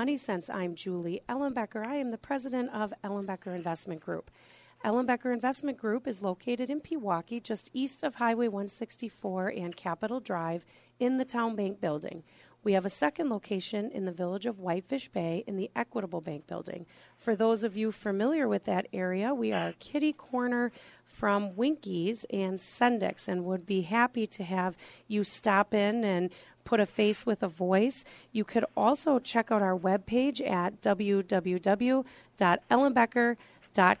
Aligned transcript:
Money 0.00 0.16
Sense. 0.16 0.48
I'm 0.48 0.76
Julie 0.76 1.20
Ellenbecker. 1.28 1.86
I 1.86 1.96
am 1.96 2.10
the 2.10 2.16
president 2.16 2.70
of 2.72 2.94
Ellenbecker 3.04 3.54
Investment 3.54 4.00
Group. 4.00 4.30
Ellenbecker 4.82 5.30
Investment 5.30 5.76
Group 5.76 6.08
is 6.08 6.22
located 6.22 6.70
in 6.70 6.80
Pewaukee, 6.80 7.42
just 7.42 7.68
east 7.74 8.02
of 8.02 8.14
Highway 8.14 8.48
164 8.48 9.48
and 9.48 9.76
Capitol 9.76 10.18
Drive 10.18 10.64
in 10.98 11.18
the 11.18 11.26
Town 11.26 11.54
Bank 11.54 11.82
building. 11.82 12.22
We 12.62 12.72
have 12.74 12.86
a 12.86 12.90
second 12.90 13.28
location 13.28 13.90
in 13.90 14.06
the 14.06 14.12
village 14.12 14.46
of 14.46 14.60
Whitefish 14.60 15.08
Bay 15.08 15.44
in 15.46 15.56
the 15.56 15.70
Equitable 15.76 16.20
Bank 16.20 16.46
building. 16.46 16.86
For 17.18 17.36
those 17.36 17.62
of 17.62 17.76
you 17.76 17.92
familiar 17.92 18.48
with 18.48 18.64
that 18.64 18.86
area, 18.94 19.34
we 19.34 19.52
are 19.52 19.74
kitty 19.80 20.14
corner 20.14 20.72
from 21.04 21.56
Winkies 21.56 22.24
and 22.30 22.58
Sendik's 22.58 23.28
and 23.28 23.44
would 23.44 23.66
be 23.66 23.82
happy 23.82 24.26
to 24.28 24.44
have 24.44 24.76
you 25.08 25.24
stop 25.24 25.74
in 25.74 26.04
and 26.04 26.30
put 26.64 26.80
a 26.80 26.86
face 26.86 27.26
with 27.26 27.42
a 27.42 27.48
voice. 27.48 28.04
You 28.32 28.44
could 28.44 28.64
also 28.76 29.18
check 29.18 29.50
out 29.50 29.62
our 29.62 29.78
webpage 29.78 30.46
at 30.46 30.80
www.ellenbecker.com 30.80 33.36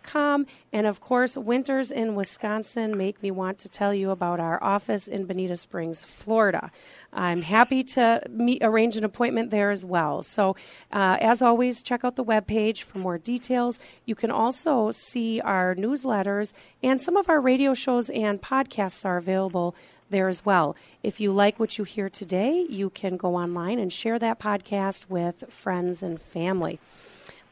com. 0.02 0.46
And 0.72 0.86
of 0.86 1.00
course, 1.00 1.36
winters 1.36 1.90
in 1.90 2.14
Wisconsin 2.14 2.96
make 2.96 3.22
me 3.22 3.30
want 3.30 3.58
to 3.60 3.68
tell 3.68 3.94
you 3.94 4.10
about 4.10 4.40
our 4.40 4.62
office 4.62 5.08
in 5.08 5.26
Bonita 5.26 5.56
Springs, 5.56 6.04
Florida. 6.04 6.70
I'm 7.12 7.42
happy 7.42 7.82
to 7.84 8.22
meet, 8.28 8.62
arrange 8.62 8.96
an 8.96 9.04
appointment 9.04 9.50
there 9.50 9.70
as 9.70 9.84
well. 9.84 10.22
So, 10.22 10.56
uh, 10.92 11.16
as 11.20 11.42
always, 11.42 11.82
check 11.82 12.04
out 12.04 12.16
the 12.16 12.24
webpage 12.24 12.82
for 12.82 12.98
more 12.98 13.18
details. 13.18 13.80
You 14.04 14.14
can 14.14 14.30
also 14.30 14.92
see 14.92 15.40
our 15.40 15.74
newsletters 15.74 16.52
and 16.82 17.00
some 17.00 17.16
of 17.16 17.28
our 17.28 17.40
radio 17.40 17.74
shows 17.74 18.10
and 18.10 18.40
podcasts 18.40 19.04
are 19.04 19.16
available 19.16 19.74
there 20.10 20.28
as 20.28 20.44
well. 20.44 20.76
If 21.02 21.20
you 21.20 21.32
like 21.32 21.58
what 21.58 21.78
you 21.78 21.84
hear 21.84 22.10
today, 22.10 22.66
you 22.68 22.90
can 22.90 23.16
go 23.16 23.36
online 23.36 23.78
and 23.78 23.92
share 23.92 24.18
that 24.18 24.38
podcast 24.38 25.08
with 25.08 25.44
friends 25.50 26.02
and 26.02 26.20
family. 26.20 26.78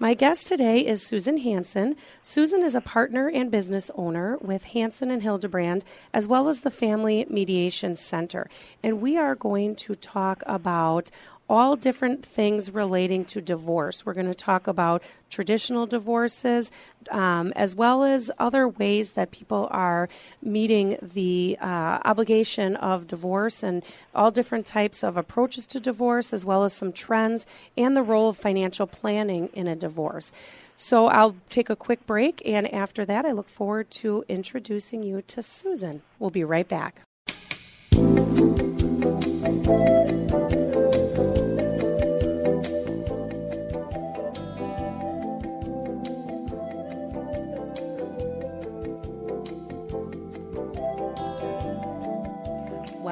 My 0.00 0.14
guest 0.14 0.46
today 0.46 0.86
is 0.86 1.02
Susan 1.02 1.38
Hansen. 1.38 1.96
Susan 2.22 2.62
is 2.62 2.76
a 2.76 2.80
partner 2.80 3.28
and 3.28 3.50
business 3.50 3.90
owner 3.96 4.36
with 4.36 4.62
Hansen 4.66 5.10
and 5.10 5.22
Hildebrand, 5.22 5.84
as 6.14 6.28
well 6.28 6.48
as 6.48 6.60
the 6.60 6.70
Family 6.70 7.26
Mediation 7.28 7.96
Center. 7.96 8.48
And 8.80 9.00
we 9.00 9.16
are 9.16 9.34
going 9.34 9.74
to 9.74 9.96
talk 9.96 10.44
about 10.46 11.10
all 11.48 11.76
different 11.76 12.24
things 12.24 12.70
relating 12.70 13.24
to 13.24 13.40
divorce. 13.40 14.04
We're 14.04 14.14
going 14.14 14.26
to 14.26 14.34
talk 14.34 14.66
about 14.66 15.02
traditional 15.30 15.86
divorces 15.86 16.70
um, 17.10 17.52
as 17.56 17.74
well 17.74 18.04
as 18.04 18.30
other 18.38 18.68
ways 18.68 19.12
that 19.12 19.30
people 19.30 19.68
are 19.70 20.08
meeting 20.42 20.98
the 21.00 21.56
uh, 21.60 22.00
obligation 22.04 22.76
of 22.76 23.06
divorce 23.06 23.62
and 23.62 23.82
all 24.14 24.30
different 24.30 24.66
types 24.66 25.02
of 25.02 25.16
approaches 25.16 25.66
to 25.66 25.80
divorce, 25.80 26.32
as 26.32 26.44
well 26.44 26.64
as 26.64 26.72
some 26.72 26.92
trends 26.92 27.46
and 27.76 27.96
the 27.96 28.02
role 28.02 28.28
of 28.28 28.36
financial 28.36 28.86
planning 28.86 29.48
in 29.52 29.66
a 29.66 29.76
divorce. 29.76 30.32
So 30.76 31.06
I'll 31.08 31.34
take 31.48 31.70
a 31.70 31.76
quick 31.76 32.06
break, 32.06 32.40
and 32.44 32.72
after 32.72 33.04
that, 33.04 33.24
I 33.24 33.32
look 33.32 33.48
forward 33.48 33.90
to 33.92 34.24
introducing 34.28 35.02
you 35.02 35.22
to 35.22 35.42
Susan. 35.42 36.02
We'll 36.20 36.30
be 36.30 36.44
right 36.44 36.68
back. 36.68 37.00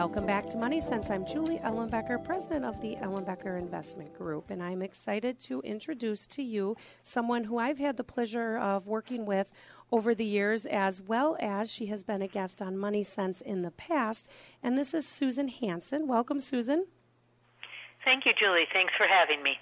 Welcome 0.07 0.25
back 0.25 0.49
to 0.51 0.57
Money 0.57 0.79
Sense. 0.79 1.11
I'm 1.11 1.27
Julie 1.27 1.59
Ellenbecker, 1.65 2.23
president 2.23 2.65
of 2.65 2.81
the 2.81 2.95
Ellenbecker 3.03 3.59
Investment 3.59 4.17
Group, 4.17 4.51
and 4.51 4.63
I'm 4.63 4.81
excited 4.81 5.41
to 5.41 5.61
introduce 5.63 6.29
to 6.29 6.45
you 6.45 6.77
someone 7.03 7.43
who 7.43 7.59
I've 7.59 7.79
had 7.79 7.97
the 7.97 8.05
pleasure 8.05 8.57
of 8.57 8.87
working 8.87 9.27
with 9.27 9.51
over 9.91 10.15
the 10.15 10.25
years, 10.25 10.65
as 10.65 11.03
well 11.03 11.37
as 11.41 11.73
she 11.73 11.87
has 11.87 12.05
been 12.05 12.23
a 12.23 12.29
guest 12.29 12.63
on 12.63 12.79
Money 12.79 13.03
Sense 13.03 13.41
in 13.41 13.63
the 13.63 13.73
past. 13.73 14.31
And 14.63 14.79
this 14.79 14.95
is 14.95 15.09
Susan 15.09 15.49
Hansen. 15.49 16.07
Welcome, 16.07 16.39
Susan. 16.39 16.87
Thank 18.05 18.27
you, 18.27 18.33
Julie. 18.39 18.69
Thanks 18.73 18.93
for 18.97 19.09
having 19.09 19.43
me. 19.43 19.55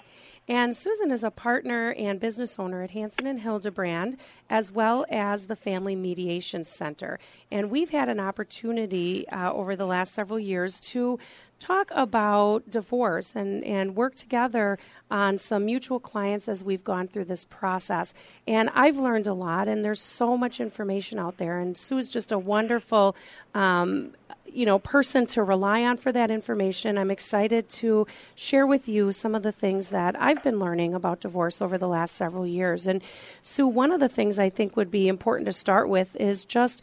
And 0.47 0.77
Susan 0.77 1.11
is 1.11 1.25
a 1.25 1.31
partner 1.31 1.95
and 1.97 2.21
business 2.21 2.59
owner 2.59 2.83
at 2.83 2.91
Hansen 2.91 3.27
and 3.27 3.41
Hildebrand, 3.41 4.17
as 4.51 4.71
well 4.71 5.07
as 5.09 5.47
the 5.47 5.57
Family 5.57 5.97
Mediation 5.97 6.65
Center. 6.65 7.19
And 7.51 7.71
we've 7.71 7.91
had 7.91 8.11
an 8.11 8.21
opportunity 8.21 9.27
uh, 9.29 9.53
over 9.53 9.75
the 9.75 9.87
last 9.87 10.13
several 10.13 10.39
years 10.39 10.79
to 10.81 11.19
talk 11.65 11.91
about 11.95 12.69
divorce 12.69 13.35
and, 13.35 13.65
and 13.65 13.97
work 13.97 14.15
together 14.15 14.79
on 15.11 15.39
some 15.39 15.65
mutual 15.65 15.99
clients 15.99 16.47
as 16.47 16.63
we've 16.63 16.85
gone 16.85 17.09
through 17.09 17.25
this 17.25 17.47
process. 17.47 18.13
And 18.47 18.69
I've 18.75 18.97
learned 18.97 19.27
a 19.27 19.33
lot, 19.33 19.67
and 19.67 19.83
there's 19.83 20.01
so 20.01 20.37
much 20.37 20.61
information 20.61 21.19
out 21.19 21.39
there. 21.39 21.59
And 21.59 21.75
Sue 21.77 21.97
is 21.97 22.11
just 22.11 22.33
a 22.33 22.39
wonderful 22.39 23.17
um, 23.55 24.13
you 24.53 24.67
know 24.67 24.79
person 24.79 25.27
to 25.27 25.43
rely 25.43 25.83
on 25.85 25.97
for 25.97 26.13
that 26.13 26.31
information. 26.31 26.99
I'm 26.99 27.11
excited 27.11 27.69
to 27.71 28.07
share 28.35 28.67
with 28.67 28.87
you 28.89 29.13
some 29.13 29.35
of 29.35 29.43
the 29.43 29.53
things 29.53 29.89
that 29.89 30.21
I've 30.21 30.43
been 30.43 30.59
learning 30.59 30.95
about 30.95 31.21
divorce 31.21 31.63
over 31.63 31.79
the 31.79 31.89
last 31.89 32.15
several 32.15 32.47
years. 32.47 32.87
And 32.87 33.03
Sue, 33.43 33.67
one 33.67 33.91
of 33.91 34.01
the 34.01 34.09
things 34.09 34.39
I 34.39 34.51
think 34.51 34.77
would 34.77 34.91
be 34.91 35.09
important 35.09 35.47
to 35.47 35.53
start 35.53 35.89
with 35.89 36.15
is 36.17 36.45
just 36.45 36.83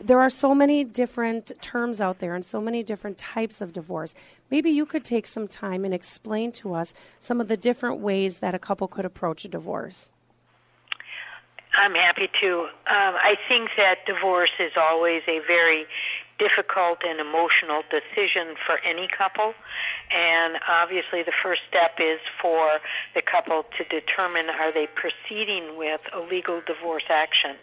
there 0.00 0.20
are 0.20 0.30
so 0.30 0.54
many 0.54 0.82
different 0.82 1.52
terms 1.60 2.00
out 2.00 2.18
there 2.18 2.34
and 2.34 2.44
so 2.44 2.60
many 2.60 2.82
different 2.82 3.18
types 3.18 3.60
of 3.60 3.72
divorce. 3.72 4.14
Maybe 4.50 4.70
you 4.70 4.84
could 4.84 5.04
take 5.04 5.26
some 5.26 5.46
time 5.46 5.84
and 5.84 5.94
explain 5.94 6.52
to 6.52 6.74
us 6.74 6.92
some 7.18 7.40
of 7.40 7.48
the 7.48 7.56
different 7.56 8.00
ways 8.00 8.38
that 8.38 8.54
a 8.54 8.58
couple 8.58 8.88
could 8.88 9.04
approach 9.04 9.44
a 9.44 9.48
divorce. 9.48 10.10
I'm 11.74 11.94
happy 11.94 12.28
to. 12.40 12.60
Um, 12.60 13.14
I 13.14 13.36
think 13.48 13.70
that 13.76 14.04
divorce 14.06 14.50
is 14.58 14.72
always 14.76 15.22
a 15.28 15.38
very 15.46 15.84
difficult 16.40 17.04
and 17.04 17.20
emotional 17.20 17.84
decision 17.92 18.56
for 18.64 18.80
any 18.80 19.06
couple. 19.06 19.52
And 20.08 20.56
obviously, 20.64 21.22
the 21.22 21.36
first 21.44 21.60
step 21.68 22.00
is 22.00 22.18
for 22.40 22.80
the 23.14 23.20
couple 23.20 23.68
to 23.76 23.84
determine 23.84 24.48
are 24.48 24.72
they 24.72 24.88
proceeding 24.88 25.76
with 25.76 26.00
a 26.16 26.18
legal 26.18 26.64
divorce 26.64 27.06
action. 27.12 27.60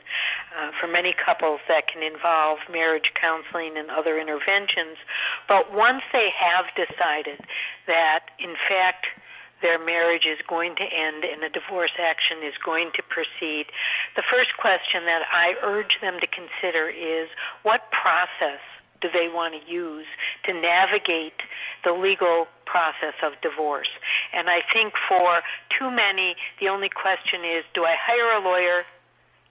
Uh, 0.53 0.71
for 0.79 0.88
many 0.88 1.13
couples, 1.17 1.59
that 1.67 1.89
can 1.89 2.05
involve 2.05 2.59
marriage 2.71 3.11
counseling 3.19 3.75
and 3.75 3.89
other 3.89 4.21
interventions. 4.21 5.01
But 5.49 5.73
once 5.73 6.05
they 6.13 6.29
have 6.29 6.69
decided 6.77 7.41
that, 7.88 8.29
in 8.39 8.53
fact, 8.69 9.09
their 9.62 9.81
marriage 9.81 10.25
is 10.25 10.38
going 10.47 10.75
to 10.75 10.85
end 10.85 11.23
and 11.25 11.44
a 11.44 11.50
divorce 11.50 11.95
action 11.97 12.45
is 12.45 12.53
going 12.63 12.91
to 12.95 13.01
proceed, 13.03 13.68
the 14.16 14.23
first 14.25 14.53
question 14.59 15.06
that 15.06 15.25
I 15.29 15.57
urge 15.66 15.97
them 16.01 16.19
to 16.22 16.28
consider 16.28 16.90
is 16.90 17.29
what 17.63 17.90
process 17.91 18.62
do 19.01 19.09
they 19.13 19.29
want 19.29 19.53
to 19.53 19.62
use 19.69 20.06
to 20.45 20.53
navigate 20.53 21.38
the 21.85 21.94
legal 21.94 22.47
process 22.66 23.13
of 23.22 23.34
divorce? 23.41 23.90
And 24.34 24.50
I 24.50 24.66
think 24.73 24.94
for 25.07 25.41
too 25.78 25.89
many, 25.89 26.35
the 26.59 26.68
only 26.68 26.89
question 26.89 27.45
is 27.45 27.63
do 27.74 27.86
I 27.86 27.95
hire 27.98 28.33
a 28.38 28.42
lawyer? 28.42 28.83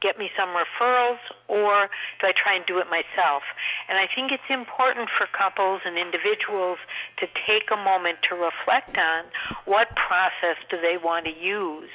Get 0.03 0.19
me 0.19 0.31
some 0.37 0.51
referrals, 0.51 1.19
or 1.49 1.89
do 2.21 2.27
I 2.27 2.33
try 2.33 2.55
and 2.55 2.67
do 2.67 2.79
it 2.79 2.87
myself? 2.91 3.43
And 3.89 3.99
I 3.99 4.07
think 4.13 4.31
it's 4.31 4.51
important 4.51 5.09
for 5.17 5.27
couples 5.27 5.81
and 5.85 5.97
individuals 5.97 6.79
to 7.19 7.27
take 7.47 7.71
a 7.73 7.77
moment 7.77 8.19
to 8.29 8.35
reflect 8.37 8.97
on 8.99 9.25
what 9.65 9.97
process 9.97 10.61
do 10.69 10.81
they 10.81 10.97
want 10.97 11.25
to 11.27 11.33
use 11.33 11.91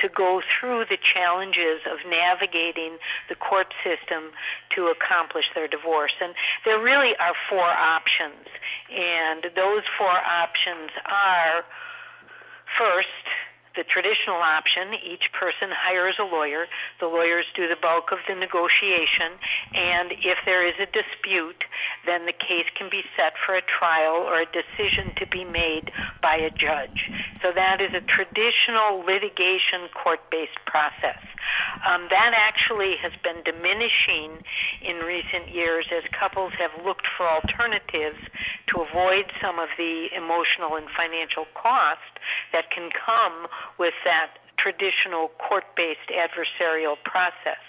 to 0.00 0.08
go 0.08 0.40
through 0.40 0.84
the 0.88 0.96
challenges 0.96 1.84
of 1.84 1.98
navigating 2.08 2.96
the 3.28 3.34
court 3.34 3.72
system 3.84 4.32
to 4.74 4.88
accomplish 4.88 5.44
their 5.54 5.68
divorce. 5.68 6.12
And 6.20 6.34
there 6.64 6.80
really 6.80 7.12
are 7.20 7.36
four 7.48 7.68
options. 7.68 8.48
And 8.88 9.44
those 9.54 9.84
four 9.98 10.16
options 10.24 10.90
are 11.04 11.64
first, 12.78 13.24
the 13.76 13.84
traditional 13.86 14.42
option, 14.42 14.98
each 14.98 15.30
person 15.32 15.70
hires 15.70 16.18
a 16.18 16.26
lawyer. 16.26 16.66
The 16.98 17.06
lawyers 17.06 17.46
do 17.54 17.68
the 17.68 17.78
bulk 17.78 18.10
of 18.10 18.18
the 18.26 18.34
negotiation, 18.34 19.38
and 19.74 20.12
if 20.12 20.38
there 20.44 20.66
is 20.66 20.74
a 20.82 20.90
dispute, 20.90 21.62
then 22.06 22.26
the 22.26 22.34
case 22.34 22.66
can 22.74 22.90
be 22.90 23.02
set 23.14 23.38
for 23.46 23.54
a 23.54 23.62
trial 23.62 24.26
or 24.26 24.42
a 24.42 24.50
decision 24.50 25.14
to 25.22 25.26
be 25.26 25.44
made 25.44 25.90
by 26.22 26.34
a 26.34 26.50
judge. 26.50 27.10
So 27.42 27.52
that 27.54 27.80
is 27.80 27.94
a 27.94 28.02
traditional 28.02 29.06
litigation 29.06 29.86
court-based 29.94 30.58
process. 30.66 31.22
Um, 31.86 32.08
that 32.10 32.32
actually 32.36 32.96
has 33.02 33.12
been 33.24 33.42
diminishing 33.44 34.42
in 34.84 35.00
recent 35.02 35.52
years 35.52 35.86
as 35.90 36.04
couples 36.12 36.52
have 36.58 36.72
looked 36.84 37.06
for 37.16 37.28
alternatives 37.28 38.20
to 38.74 38.84
avoid 38.84 39.32
some 39.40 39.58
of 39.58 39.68
the 39.76 40.08
emotional 40.14 40.76
and 40.76 40.86
financial 40.92 41.46
cost 41.56 42.20
that 42.52 42.70
can 42.70 42.90
come 42.92 43.48
with 43.78 43.94
that 44.04 44.38
traditional 44.60 45.32
court-based 45.40 46.12
adversarial 46.12 47.00
process. 47.08 47.64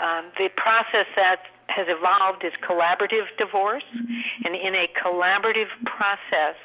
Um, 0.00 0.32
the 0.40 0.48
process 0.56 1.06
that 1.14 1.44
has 1.68 1.86
evolved 1.88 2.44
is 2.44 2.52
collaborative 2.60 3.30
divorce, 3.38 3.86
mm-hmm. 3.94 4.46
and 4.46 4.54
in 4.54 4.74
a 4.74 4.86
collaborative 4.98 5.70
process, 5.84 6.56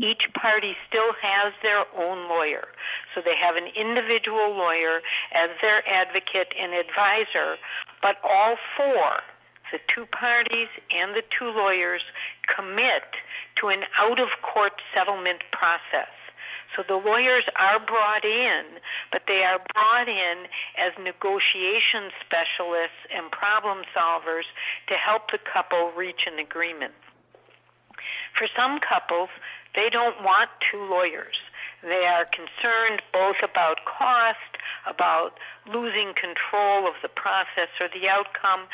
each 0.00 0.26
party 0.34 0.74
still 0.88 1.12
has 1.20 1.52
their 1.62 1.84
own 1.96 2.28
lawyer. 2.28 2.68
So 3.14 3.20
they 3.20 3.36
have 3.36 3.56
an 3.56 3.68
individual 3.74 4.54
lawyer 4.54 5.00
as 5.34 5.50
their 5.60 5.86
advocate 5.86 6.54
and 6.58 6.72
advisor, 6.72 7.58
but 8.02 8.16
all 8.24 8.56
four, 8.76 9.22
the 9.72 9.78
two 9.92 10.06
parties 10.06 10.68
and 10.90 11.14
the 11.14 11.22
two 11.38 11.50
lawyers, 11.52 12.02
commit 12.48 13.08
to 13.60 13.68
an 13.68 13.84
out 14.00 14.18
of 14.18 14.28
court 14.40 14.72
settlement 14.94 15.42
process. 15.52 16.17
So 16.76 16.84
the 16.86 17.00
lawyers 17.00 17.44
are 17.56 17.80
brought 17.80 18.24
in, 18.24 18.80
but 19.10 19.22
they 19.26 19.42
are 19.42 19.58
brought 19.74 20.08
in 20.08 20.46
as 20.76 20.92
negotiation 21.00 22.12
specialists 22.22 23.00
and 23.08 23.30
problem 23.32 23.84
solvers 23.96 24.46
to 24.88 24.94
help 24.94 25.30
the 25.32 25.38
couple 25.38 25.92
reach 25.96 26.28
an 26.30 26.38
agreement. 26.38 26.92
For 28.36 28.46
some 28.54 28.78
couples, 28.78 29.30
they 29.74 29.88
don't 29.90 30.22
want 30.22 30.50
two 30.70 30.84
lawyers. 30.84 31.36
They 31.82 32.06
are 32.06 32.24
concerned 32.30 33.02
both 33.12 33.38
about 33.42 33.78
cost, 33.86 34.58
about 34.86 35.38
losing 35.66 36.12
control 36.14 36.86
of 36.86 36.94
the 37.02 37.08
process 37.08 37.70
or 37.80 37.88
the 37.88 38.08
outcome, 38.08 38.66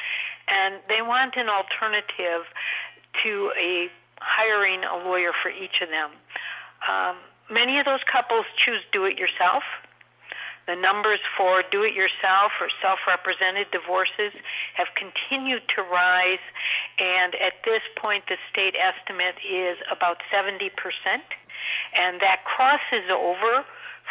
and 0.48 0.80
they 0.88 1.02
want 1.02 1.36
an 1.36 1.48
alternative 1.48 2.48
to 3.22 3.52
a 3.60 3.88
hiring 4.20 4.84
a 4.84 4.96
lawyer 5.04 5.32
for 5.42 5.50
each 5.50 5.82
of 5.82 5.88
them. 5.88 6.10
Um, 6.88 7.16
many 7.50 7.78
of 7.78 7.84
those 7.84 8.02
couples 8.10 8.46
choose 8.64 8.80
do 8.92 9.04
it 9.04 9.18
yourself. 9.18 9.62
The 10.66 10.76
numbers 10.76 11.20
for 11.36 11.60
do 11.68 11.84
it 11.84 11.92
yourself 11.92 12.56
or 12.56 12.72
self 12.80 12.98
represented 13.04 13.68
divorces 13.68 14.32
have 14.80 14.88
continued 14.96 15.60
to 15.76 15.84
rise, 15.84 16.40
and 16.96 17.36
at 17.36 17.60
this 17.68 17.84
point, 18.00 18.24
the 18.32 18.40
state 18.48 18.72
estimate 18.72 19.36
is 19.44 19.76
about 19.92 20.24
70%. 20.32 20.72
And 21.92 22.20
that 22.20 22.44
crosses 22.48 23.04
over 23.12 23.64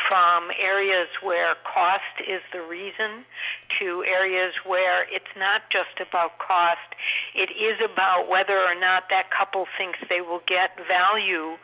from 0.10 0.50
areas 0.58 1.10
where 1.22 1.54
cost 1.66 2.22
is 2.22 2.42
the 2.52 2.62
reason 2.62 3.26
to 3.80 4.04
areas 4.06 4.54
where 4.66 5.06
it's 5.10 5.34
not 5.38 5.70
just 5.70 6.02
about 6.02 6.38
cost, 6.38 6.98
it 7.34 7.50
is 7.54 7.78
about 7.82 8.30
whether 8.30 8.58
or 8.58 8.74
not 8.74 9.10
that 9.10 9.30
couple 9.30 9.66
thinks 9.78 10.00
they 10.10 10.22
will 10.22 10.42
get 10.46 10.78
value 10.90 11.58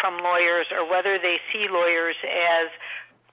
from 0.00 0.22
lawyers 0.22 0.66
or 0.70 0.88
whether 0.88 1.18
they 1.18 1.40
see 1.52 1.66
lawyers 1.68 2.16
as 2.24 2.70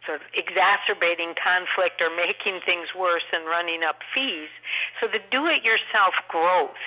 sort 0.06 0.20
of 0.20 0.28
exacerbating 0.36 1.32
conflict 1.40 2.04
or 2.04 2.12
making 2.12 2.60
things 2.68 2.92
worse 2.92 3.26
and 3.32 3.48
running 3.48 3.84
up 3.84 4.04
fees. 4.12 4.52
So 5.00 5.08
the 5.08 5.24
do 5.32 5.48
it 5.48 5.64
yourself 5.64 6.16
growth 6.28 6.80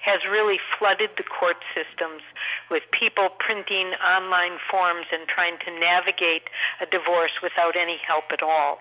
has 0.00 0.24
really 0.24 0.56
flooded 0.76 1.12
the 1.16 1.24
court 1.24 1.60
systems 1.76 2.24
with 2.72 2.84
people 2.92 3.32
printing 3.36 3.92
online 4.00 4.56
forms 4.68 5.08
and 5.12 5.28
trying 5.28 5.60
to 5.64 5.70
navigate 5.76 6.48
a 6.80 6.86
divorce 6.88 7.36
without 7.44 7.76
any 7.76 8.00
help 8.00 8.32
at 8.32 8.40
all. 8.40 8.80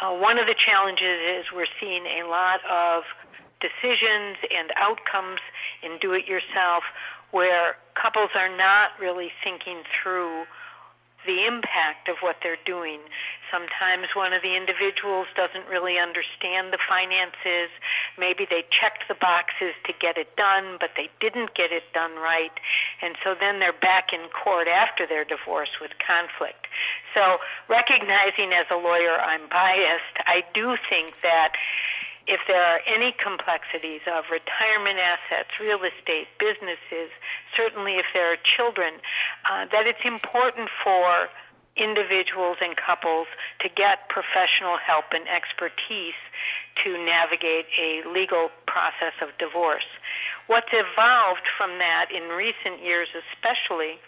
Uh, 0.00 0.16
one 0.16 0.40
of 0.40 0.48
the 0.48 0.56
challenges 0.56 1.20
is 1.20 1.52
we're 1.52 1.70
seeing 1.80 2.08
a 2.08 2.24
lot 2.28 2.64
of 2.68 3.04
decisions 3.60 4.40
and 4.48 4.72
outcomes 4.80 5.40
in 5.84 6.00
do 6.00 6.16
it 6.16 6.24
yourself 6.24 6.84
where 7.30 7.76
couples 7.94 8.30
are 8.34 8.54
not 8.54 8.90
really 9.00 9.30
thinking 9.44 9.82
through 10.02 10.44
the 11.26 11.44
impact 11.44 12.08
of 12.08 12.16
what 12.24 12.40
they're 12.40 12.60
doing. 12.64 13.00
Sometimes 13.52 14.08
one 14.16 14.32
of 14.32 14.40
the 14.40 14.56
individuals 14.56 15.28
doesn't 15.36 15.68
really 15.68 16.00
understand 16.00 16.72
the 16.72 16.80
finances. 16.88 17.68
Maybe 18.16 18.46
they 18.48 18.64
checked 18.72 19.04
the 19.04 19.18
boxes 19.18 19.76
to 19.84 19.92
get 19.92 20.16
it 20.16 20.32
done, 20.40 20.80
but 20.80 20.96
they 20.96 21.12
didn't 21.20 21.52
get 21.52 21.74
it 21.74 21.84
done 21.92 22.16
right. 22.16 22.54
And 23.02 23.20
so 23.20 23.34
then 23.36 23.60
they're 23.60 23.76
back 23.76 24.16
in 24.16 24.32
court 24.32 24.64
after 24.64 25.04
their 25.04 25.26
divorce 25.26 25.76
with 25.76 25.92
conflict. 26.00 26.70
So 27.12 27.42
recognizing 27.68 28.56
as 28.56 28.70
a 28.72 28.80
lawyer 28.80 29.20
I'm 29.20 29.44
biased, 29.50 30.16
I 30.24 30.40
do 30.54 30.80
think 30.88 31.20
that 31.20 31.52
if 32.30 32.38
there 32.46 32.62
are 32.62 32.78
any 32.86 33.10
complexities 33.18 34.06
of 34.06 34.30
retirement 34.30 35.02
assets, 35.02 35.50
real 35.58 35.82
estate, 35.82 36.30
businesses, 36.38 37.10
certainly 37.58 37.98
if 37.98 38.06
there 38.14 38.30
are 38.30 38.38
children, 38.38 39.02
uh, 39.50 39.66
that 39.74 39.90
it's 39.90 40.06
important 40.06 40.70
for 40.78 41.26
individuals 41.74 42.62
and 42.62 42.78
couples 42.78 43.26
to 43.58 43.66
get 43.66 44.06
professional 44.06 44.78
help 44.78 45.10
and 45.10 45.26
expertise 45.26 46.18
to 46.78 46.94
navigate 47.02 47.66
a 47.74 48.06
legal 48.06 48.54
process 48.70 49.14
of 49.18 49.34
divorce. 49.42 49.86
What's 50.46 50.70
evolved 50.70 51.46
from 51.58 51.82
that 51.82 52.14
in 52.14 52.30
recent 52.30 52.78
years, 52.78 53.10
especially, 53.10 53.98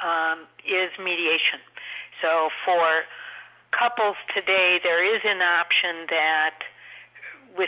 um, 0.00 0.48
is 0.64 0.88
mediation. 0.96 1.60
So 2.24 2.48
for 2.64 3.04
couples 3.76 4.16
today, 4.32 4.80
there 4.80 5.04
is 5.04 5.20
an 5.24 5.44
option 5.44 6.08
that 6.08 6.64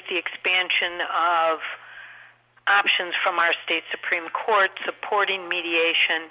the 0.08 0.18
expansion 0.18 1.02
of 1.10 1.58
options 2.66 3.14
from 3.22 3.38
our 3.38 3.54
state 3.64 3.86
Supreme 3.90 4.28
Court 4.30 4.70
supporting 4.84 5.48
mediation, 5.48 6.30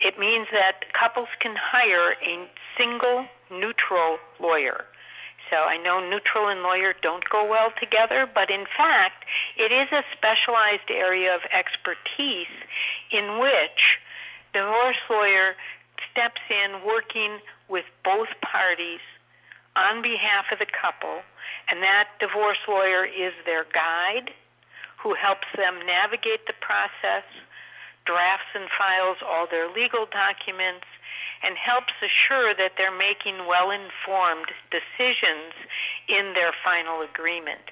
it 0.00 0.18
means 0.18 0.46
that 0.52 0.86
couples 0.94 1.30
can 1.40 1.54
hire 1.54 2.14
a 2.22 2.46
single 2.78 3.26
neutral 3.50 4.18
lawyer. 4.40 4.86
So 5.50 5.68
I 5.68 5.76
know 5.76 6.00
neutral 6.00 6.48
and 6.48 6.62
lawyer 6.62 6.94
don't 7.02 7.28
go 7.28 7.44
well 7.44 7.74
together, 7.78 8.24
but 8.24 8.48
in 8.48 8.64
fact, 8.64 9.26
it 9.58 9.70
is 9.70 9.90
a 9.92 10.02
specialized 10.16 10.88
area 10.88 11.34
of 11.34 11.42
expertise 11.52 12.54
in 13.12 13.38
which 13.38 14.00
the 14.54 14.64
divorce 14.64 15.02
lawyer 15.10 15.54
steps 16.10 16.40
in 16.48 16.86
working 16.86 17.38
with 17.68 17.84
both 18.04 18.28
parties 18.40 19.04
on 19.76 20.00
behalf 20.00 20.48
of 20.52 20.58
the 20.58 20.68
couple 20.68 21.20
and 21.68 21.82
that 21.82 22.08
divorce 22.20 22.60
lawyer 22.68 23.04
is 23.04 23.32
their 23.44 23.64
guide 23.72 24.30
who 25.02 25.14
helps 25.14 25.46
them 25.56 25.82
navigate 25.84 26.46
the 26.46 26.54
process, 26.62 27.26
drafts 28.06 28.54
and 28.54 28.70
files 28.78 29.18
all 29.22 29.46
their 29.50 29.66
legal 29.66 30.06
documents, 30.06 30.86
and 31.42 31.58
helps 31.58 31.92
assure 31.98 32.54
that 32.54 32.78
they're 32.78 32.94
making 32.94 33.50
well 33.50 33.74
informed 33.74 34.46
decisions 34.70 35.54
in 36.06 36.34
their 36.38 36.54
final 36.62 37.02
agreement. 37.02 37.66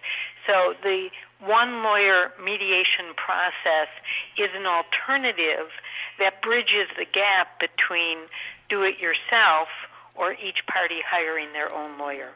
So 0.46 0.74
the 0.82 1.10
one 1.38 1.82
lawyer 1.86 2.34
mediation 2.42 3.14
process 3.14 3.88
is 4.36 4.50
an 4.58 4.66
alternative 4.66 5.70
that 6.18 6.42
bridges 6.42 6.90
the 6.98 7.06
gap 7.06 7.62
between 7.62 8.26
do 8.68 8.82
it 8.82 8.98
yourself 8.98 9.70
or 10.14 10.34
each 10.34 10.66
party 10.66 10.98
hiring 11.06 11.52
their 11.52 11.70
own 11.70 11.96
lawyer. 11.98 12.34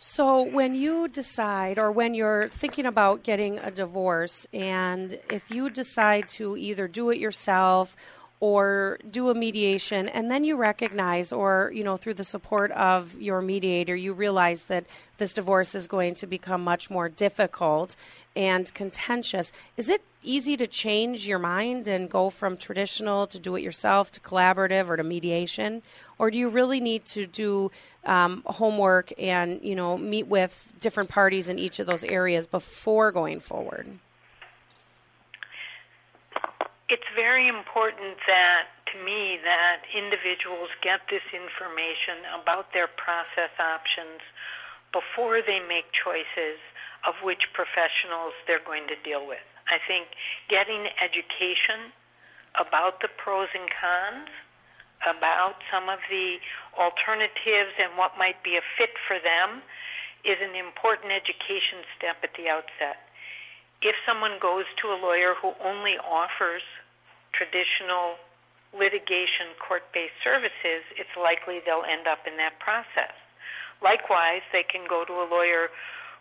So, 0.00 0.42
when 0.42 0.76
you 0.76 1.08
decide, 1.08 1.76
or 1.76 1.90
when 1.90 2.14
you're 2.14 2.46
thinking 2.46 2.86
about 2.86 3.24
getting 3.24 3.58
a 3.58 3.72
divorce, 3.72 4.46
and 4.52 5.12
if 5.28 5.50
you 5.50 5.70
decide 5.70 6.28
to 6.30 6.56
either 6.56 6.86
do 6.86 7.10
it 7.10 7.18
yourself 7.18 7.96
or 8.40 8.98
do 9.10 9.30
a 9.30 9.34
mediation 9.34 10.08
and 10.08 10.30
then 10.30 10.44
you 10.44 10.54
recognize 10.54 11.32
or 11.32 11.72
you 11.74 11.82
know 11.82 11.96
through 11.96 12.14
the 12.14 12.24
support 12.24 12.70
of 12.70 13.20
your 13.20 13.42
mediator 13.42 13.96
you 13.96 14.12
realize 14.12 14.66
that 14.66 14.84
this 15.16 15.32
divorce 15.32 15.74
is 15.74 15.88
going 15.88 16.14
to 16.14 16.26
become 16.26 16.62
much 16.62 16.88
more 16.88 17.08
difficult 17.08 17.96
and 18.36 18.72
contentious 18.74 19.50
is 19.76 19.88
it 19.88 20.02
easy 20.22 20.56
to 20.56 20.66
change 20.66 21.26
your 21.26 21.38
mind 21.38 21.88
and 21.88 22.10
go 22.10 22.30
from 22.30 22.56
traditional 22.56 23.26
to 23.26 23.38
do 23.38 23.56
it 23.56 23.62
yourself 23.62 24.10
to 24.10 24.20
collaborative 24.20 24.88
or 24.88 24.96
to 24.96 25.04
mediation 25.04 25.82
or 26.18 26.30
do 26.30 26.38
you 26.38 26.48
really 26.48 26.80
need 26.80 27.04
to 27.04 27.26
do 27.26 27.70
um, 28.04 28.42
homework 28.46 29.12
and 29.18 29.60
you 29.62 29.74
know 29.74 29.96
meet 29.96 30.26
with 30.26 30.72
different 30.80 31.08
parties 31.08 31.48
in 31.48 31.58
each 31.58 31.78
of 31.78 31.86
those 31.86 32.04
areas 32.04 32.46
before 32.46 33.12
going 33.12 33.40
forward 33.40 33.86
it's 36.88 37.08
very 37.14 37.48
important 37.48 38.16
that 38.26 38.64
to 38.92 39.04
me 39.04 39.38
that 39.44 39.84
individuals 39.92 40.72
get 40.82 41.00
this 41.10 41.24
information 41.32 42.24
about 42.40 42.72
their 42.72 42.88
process 42.88 43.52
options 43.60 44.24
before 44.92 45.40
they 45.44 45.60
make 45.60 45.84
choices 45.92 46.56
of 47.06 47.14
which 47.22 47.52
professionals 47.52 48.32
they're 48.46 48.64
going 48.64 48.88
to 48.88 48.96
deal 49.04 49.26
with. 49.26 49.44
I 49.68 49.78
think 49.84 50.08
getting 50.48 50.88
education 51.00 51.92
about 52.56 53.00
the 53.00 53.08
pros 53.20 53.48
and 53.52 53.68
cons, 53.68 54.32
about 55.06 55.60
some 55.70 55.86
of 55.86 56.02
the 56.10 56.42
alternatives 56.74 57.76
and 57.78 57.94
what 57.94 58.18
might 58.18 58.42
be 58.42 58.56
a 58.58 58.64
fit 58.76 58.90
for 59.06 59.20
them, 59.20 59.62
is 60.26 60.40
an 60.42 60.58
important 60.58 61.14
education 61.14 61.86
step 61.94 62.18
at 62.26 62.34
the 62.34 62.50
outset. 62.50 63.06
If 63.78 63.94
someone 64.02 64.42
goes 64.42 64.66
to 64.82 64.90
a 64.90 64.98
lawyer 64.98 65.38
who 65.38 65.54
only 65.62 65.94
offers 66.02 66.66
traditional 67.30 68.18
litigation 68.74 69.54
court 69.62 69.86
based 69.94 70.18
services, 70.26 70.82
it's 70.98 71.14
likely 71.14 71.62
they'll 71.62 71.86
end 71.86 72.10
up 72.10 72.26
in 72.26 72.34
that 72.42 72.58
process. 72.58 73.14
Likewise, 73.78 74.42
they 74.50 74.66
can 74.66 74.82
go 74.90 75.06
to 75.06 75.14
a 75.22 75.26
lawyer 75.30 75.70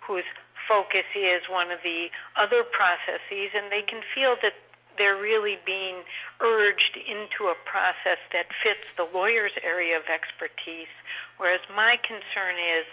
whose 0.05 0.27
focus 0.67 1.07
is 1.15 1.47
one 1.49 1.71
of 1.71 1.79
the 1.83 2.11
other 2.35 2.63
processes, 2.63 3.55
and 3.55 3.71
they 3.71 3.81
can 3.81 4.03
feel 4.13 4.35
that 4.43 4.53
they're 4.97 5.17
really 5.17 5.57
being 5.65 6.03
urged 6.41 6.97
into 6.97 7.49
a 7.49 7.57
process 7.65 8.19
that 8.33 8.49
fits 8.61 8.83
the 8.97 9.05
lawyer's 9.05 9.53
area 9.63 9.95
of 9.95 10.03
expertise. 10.09 10.91
Whereas 11.37 11.61
my 11.69 11.97
concern 12.01 12.57
is 12.57 12.85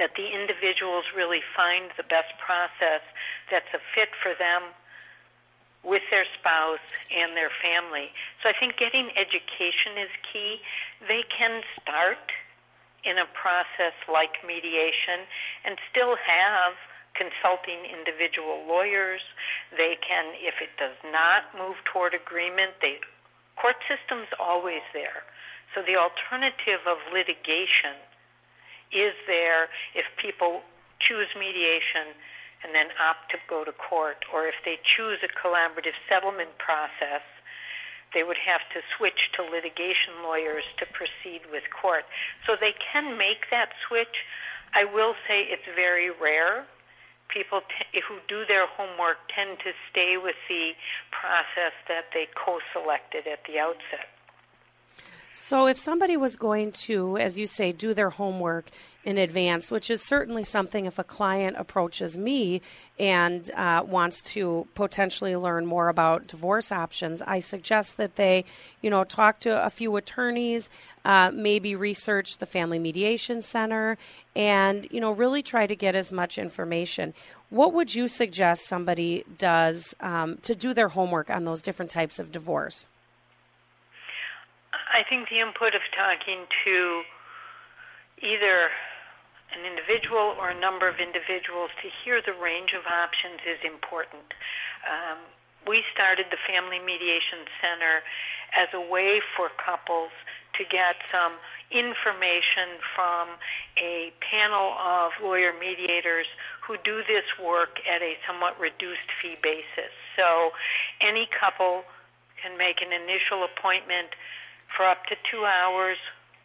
that 0.00 0.16
the 0.16 0.32
individuals 0.32 1.04
really 1.14 1.44
find 1.54 1.92
the 1.96 2.06
best 2.06 2.32
process 2.40 3.04
that's 3.50 3.68
a 3.74 3.82
fit 3.94 4.08
for 4.22 4.32
them 4.38 4.72
with 5.84 6.02
their 6.10 6.26
spouse 6.38 6.82
and 7.12 7.36
their 7.36 7.52
family. 7.62 8.10
So 8.42 8.48
I 8.48 8.54
think 8.56 8.76
getting 8.78 9.10
education 9.14 10.00
is 10.00 10.12
key. 10.32 10.58
They 11.06 11.22
can 11.30 11.62
start 11.78 12.32
in 13.04 13.18
a 13.18 13.28
process 13.34 13.94
like 14.10 14.42
mediation 14.42 15.26
and 15.64 15.78
still 15.90 16.18
have 16.18 16.74
consulting 17.18 17.82
individual 17.90 18.62
lawyers. 18.66 19.22
They 19.74 19.98
can, 19.98 20.34
if 20.38 20.62
it 20.62 20.70
does 20.78 20.96
not 21.10 21.50
move 21.58 21.78
toward 21.90 22.14
agreement, 22.14 22.78
the 22.78 23.02
court 23.58 23.78
system's 23.90 24.30
always 24.38 24.86
there. 24.94 25.26
So 25.74 25.82
the 25.82 25.98
alternative 25.98 26.86
of 26.86 27.02
litigation 27.10 27.98
is 28.94 29.12
there 29.26 29.68
if 29.92 30.06
people 30.16 30.64
choose 31.02 31.28
mediation 31.36 32.16
and 32.64 32.74
then 32.74 32.90
opt 32.98 33.30
to 33.30 33.38
go 33.46 33.62
to 33.62 33.70
court, 33.70 34.26
or 34.34 34.50
if 34.50 34.58
they 34.66 34.82
choose 34.82 35.22
a 35.22 35.30
collaborative 35.30 35.94
settlement 36.10 36.50
process, 36.58 37.22
they 38.14 38.22
would 38.22 38.40
have 38.40 38.62
to 38.72 38.80
switch 38.96 39.32
to 39.36 39.42
litigation 39.42 40.22
lawyers 40.22 40.64
to 40.78 40.86
proceed 40.86 41.42
with 41.52 41.64
court. 41.70 42.04
So 42.46 42.56
they 42.56 42.74
can 42.92 43.18
make 43.18 43.50
that 43.50 43.70
switch. 43.86 44.24
I 44.74 44.84
will 44.84 45.14
say 45.26 45.44
it's 45.48 45.68
very 45.74 46.10
rare. 46.10 46.64
People 47.28 47.60
t- 47.60 48.00
who 48.00 48.18
do 48.28 48.44
their 48.46 48.66
homework 48.66 49.18
tend 49.34 49.58
to 49.60 49.72
stay 49.90 50.16
with 50.16 50.36
the 50.48 50.72
process 51.12 51.76
that 51.88 52.08
they 52.14 52.26
co 52.32 52.58
selected 52.72 53.26
at 53.26 53.44
the 53.44 53.58
outset. 53.58 54.08
So, 55.30 55.66
if 55.66 55.76
somebody 55.76 56.16
was 56.16 56.36
going 56.36 56.72
to, 56.88 57.18
as 57.18 57.38
you 57.38 57.46
say, 57.46 57.70
do 57.70 57.92
their 57.92 58.10
homework 58.10 58.70
in 59.08 59.16
advance, 59.16 59.70
which 59.70 59.88
is 59.88 60.02
certainly 60.02 60.44
something 60.44 60.84
if 60.84 60.98
a 60.98 61.02
client 61.02 61.56
approaches 61.56 62.18
me 62.18 62.60
and 62.98 63.50
uh, 63.52 63.82
wants 63.86 64.20
to 64.20 64.68
potentially 64.74 65.34
learn 65.34 65.64
more 65.64 65.88
about 65.88 66.26
divorce 66.26 66.70
options, 66.70 67.22
I 67.22 67.38
suggest 67.38 67.96
that 67.96 68.16
they, 68.16 68.44
you 68.82 68.90
know, 68.90 69.04
talk 69.04 69.40
to 69.40 69.64
a 69.64 69.70
few 69.70 69.96
attorneys, 69.96 70.68
uh, 71.06 71.30
maybe 71.32 71.74
research 71.74 72.36
the 72.36 72.44
Family 72.44 72.78
Mediation 72.78 73.40
Center, 73.40 73.96
and, 74.36 74.86
you 74.90 75.00
know, 75.00 75.10
really 75.10 75.42
try 75.42 75.66
to 75.66 75.74
get 75.74 75.94
as 75.94 76.12
much 76.12 76.36
information. 76.36 77.14
What 77.48 77.72
would 77.72 77.94
you 77.94 78.08
suggest 78.08 78.66
somebody 78.66 79.24
does 79.38 79.94
um, 80.00 80.36
to 80.42 80.54
do 80.54 80.74
their 80.74 80.88
homework 80.88 81.30
on 81.30 81.46
those 81.46 81.62
different 81.62 81.90
types 81.90 82.18
of 82.18 82.30
divorce? 82.30 82.88
I 84.92 85.02
think 85.08 85.30
the 85.30 85.40
input 85.40 85.74
of 85.74 85.80
talking 85.96 86.44
to 86.66 87.02
either 88.20 88.68
an 89.58 89.66
individual 89.66 90.38
or 90.38 90.54
a 90.54 90.58
number 90.58 90.86
of 90.86 91.02
individuals 91.02 91.74
to 91.82 91.90
hear 92.02 92.22
the 92.22 92.34
range 92.38 92.70
of 92.78 92.86
options 92.86 93.42
is 93.42 93.58
important. 93.66 94.30
Um, 94.86 95.18
we 95.66 95.82
started 95.90 96.30
the 96.30 96.38
Family 96.46 96.78
Mediation 96.78 97.42
Center 97.58 98.06
as 98.54 98.70
a 98.72 98.80
way 98.80 99.18
for 99.34 99.50
couples 99.58 100.14
to 100.56 100.62
get 100.64 100.96
some 101.10 101.34
information 101.70 102.80
from 102.94 103.28
a 103.76 104.14
panel 104.22 104.72
of 104.78 105.12
lawyer 105.20 105.52
mediators 105.52 106.26
who 106.64 106.78
do 106.86 107.02
this 107.04 107.26
work 107.36 107.82
at 107.84 108.00
a 108.00 108.16
somewhat 108.26 108.56
reduced 108.56 109.10
fee 109.20 109.36
basis. 109.42 109.92
So 110.16 110.54
any 111.02 111.28
couple 111.28 111.84
can 112.40 112.56
make 112.56 112.80
an 112.80 112.94
initial 112.94 113.44
appointment 113.44 114.14
for 114.72 114.86
up 114.86 115.04
to 115.10 115.16
two 115.30 115.44
hours 115.44 115.98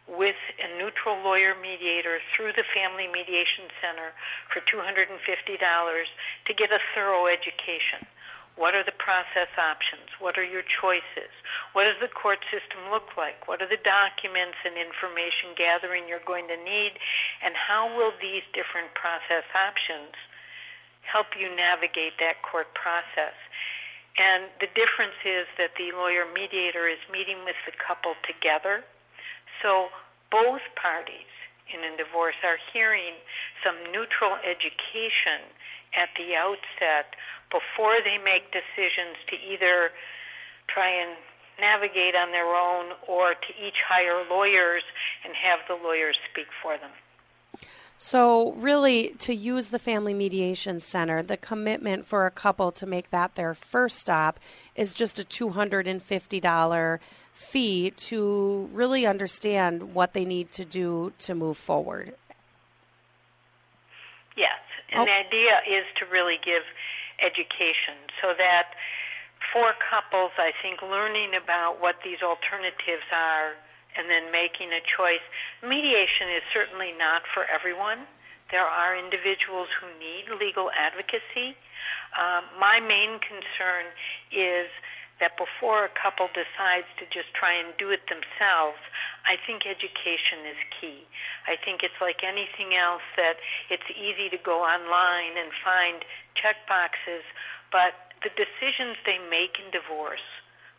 with 0.04 0.36
a 0.60 0.68
neutral 0.76 1.16
lawyer 1.24 1.56
mediator 1.56 2.20
through 2.36 2.52
the 2.52 2.66
Family 2.76 3.08
Mediation 3.08 3.72
Center 3.80 4.12
for 4.52 4.60
$250 4.68 5.08
to 5.08 6.52
get 6.52 6.68
a 6.68 6.80
thorough 6.92 7.24
education. 7.24 8.04
What 8.54 8.78
are 8.78 8.86
the 8.86 8.94
process 9.02 9.50
options? 9.58 10.06
What 10.22 10.38
are 10.38 10.46
your 10.46 10.62
choices? 10.62 11.32
What 11.74 11.90
does 11.90 11.98
the 11.98 12.12
court 12.12 12.38
system 12.54 12.86
look 12.94 13.18
like? 13.18 13.50
What 13.50 13.58
are 13.58 13.66
the 13.66 13.82
documents 13.82 14.62
and 14.62 14.78
information 14.78 15.58
gathering 15.58 16.06
you're 16.06 16.22
going 16.22 16.46
to 16.46 16.58
need? 16.62 16.94
And 17.42 17.58
how 17.58 17.90
will 17.90 18.14
these 18.22 18.46
different 18.54 18.94
process 18.94 19.42
options 19.58 20.14
help 21.02 21.34
you 21.34 21.50
navigate 21.50 22.14
that 22.22 22.46
court 22.46 22.70
process? 22.78 23.34
And 24.14 24.46
the 24.62 24.70
difference 24.78 25.18
is 25.26 25.50
that 25.58 25.74
the 25.74 25.90
lawyer 25.90 26.22
mediator 26.30 26.86
is 26.86 27.02
meeting 27.10 27.42
with 27.42 27.58
the 27.66 27.74
couple 27.74 28.14
together. 28.22 28.86
So 29.64 29.88
both 30.28 30.60
parties 30.76 31.32
in 31.72 31.80
a 31.80 31.96
divorce 31.96 32.36
are 32.44 32.60
hearing 32.76 33.16
some 33.64 33.80
neutral 33.88 34.36
education 34.44 35.48
at 35.96 36.12
the 36.20 36.36
outset 36.36 37.16
before 37.48 38.04
they 38.04 38.20
make 38.20 38.52
decisions 38.52 39.16
to 39.32 39.40
either 39.40 39.88
try 40.68 40.92
and 40.92 41.16
navigate 41.56 42.12
on 42.12 42.28
their 42.28 42.52
own 42.52 42.92
or 43.08 43.32
to 43.32 43.50
each 43.56 43.80
hire 43.88 44.20
lawyers 44.28 44.84
and 45.24 45.32
have 45.32 45.64
the 45.64 45.80
lawyers 45.80 46.18
speak 46.28 46.50
for 46.60 46.76
them. 46.76 46.92
So, 47.96 48.52
really, 48.54 49.14
to 49.20 49.34
use 49.34 49.70
the 49.70 49.78
Family 49.78 50.14
Mediation 50.14 50.80
Center, 50.80 51.22
the 51.22 51.36
commitment 51.36 52.06
for 52.06 52.26
a 52.26 52.30
couple 52.30 52.72
to 52.72 52.86
make 52.86 53.10
that 53.10 53.34
their 53.34 53.54
first 53.54 53.98
stop 53.98 54.40
is 54.74 54.94
just 54.94 55.18
a 55.18 55.22
$250 55.22 56.98
fee 57.32 57.90
to 57.90 58.68
really 58.72 59.06
understand 59.06 59.94
what 59.94 60.12
they 60.12 60.24
need 60.24 60.50
to 60.52 60.64
do 60.64 61.12
to 61.20 61.34
move 61.34 61.56
forward. 61.56 62.14
Yes, 64.36 64.60
and 64.92 65.02
oh. 65.02 65.04
the 65.04 65.12
idea 65.12 65.78
is 65.78 65.84
to 65.98 66.06
really 66.06 66.38
give 66.44 66.62
education 67.22 67.94
so 68.20 68.34
that 68.36 68.74
for 69.52 69.72
couples, 69.90 70.32
I 70.36 70.50
think 70.62 70.82
learning 70.82 71.30
about 71.40 71.80
what 71.80 71.96
these 72.04 72.18
alternatives 72.22 73.06
are 73.12 73.54
and 73.96 74.10
then 74.10 74.30
making 74.30 74.70
a 74.74 74.82
choice. 74.84 75.22
Mediation 75.62 76.30
is 76.34 76.44
certainly 76.52 76.92
not 76.94 77.22
for 77.32 77.46
everyone. 77.46 78.06
There 78.50 78.66
are 78.66 78.94
individuals 78.94 79.68
who 79.80 79.88
need 79.98 80.28
legal 80.36 80.70
advocacy. 80.74 81.56
Um, 82.14 82.46
my 82.60 82.78
main 82.78 83.18
concern 83.22 83.90
is 84.30 84.68
that 85.22 85.38
before 85.38 85.86
a 85.86 85.92
couple 85.94 86.26
decides 86.34 86.90
to 86.98 87.06
just 87.14 87.30
try 87.38 87.54
and 87.54 87.70
do 87.78 87.94
it 87.94 88.02
themselves, 88.10 88.82
I 89.24 89.38
think 89.46 89.62
education 89.62 90.42
is 90.44 90.58
key. 90.80 91.06
I 91.46 91.54
think 91.54 91.86
it's 91.86 91.96
like 92.02 92.26
anything 92.26 92.74
else 92.74 93.04
that 93.16 93.38
it's 93.70 93.86
easy 93.94 94.28
to 94.34 94.40
go 94.42 94.66
online 94.66 95.38
and 95.38 95.54
find 95.62 96.02
check 96.34 96.66
boxes, 96.66 97.22
but 97.70 98.14
the 98.26 98.32
decisions 98.34 98.98
they 99.06 99.22
make 99.30 99.56
in 99.62 99.70
divorce 99.70 100.26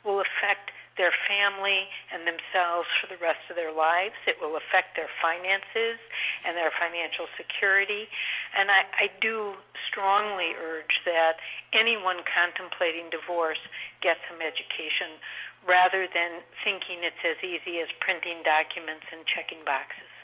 will 0.03 0.19
affect 0.19 0.75
their 0.95 1.11
family 1.27 1.91
and 2.11 2.23
themselves 2.23 2.87
for 2.99 3.11
the 3.11 3.19
rest 3.19 3.43
of 3.51 3.59
their 3.59 3.75
lives. 3.75 4.15
It 4.23 4.39
will 4.39 4.55
affect 4.55 4.95
their 4.95 5.11
finances 5.19 5.99
and 6.47 6.55
their 6.55 6.71
financial 6.71 7.27
security. 7.35 8.07
And 8.55 8.71
I, 8.71 8.87
I 8.95 9.05
do 9.19 9.59
strongly 9.91 10.55
urge 10.55 11.03
that 11.03 11.43
anyone 11.75 12.23
contemplating 12.23 13.11
divorce 13.11 13.59
get 13.99 14.15
some 14.31 14.39
education 14.39 15.19
rather 15.67 16.07
than 16.07 16.39
thinking 16.63 17.03
it's 17.03 17.19
as 17.27 17.39
easy 17.43 17.83
as 17.83 17.91
printing 17.99 18.39
documents 18.47 19.03
and 19.11 19.27
checking 19.27 19.59
boxes. 19.67 20.14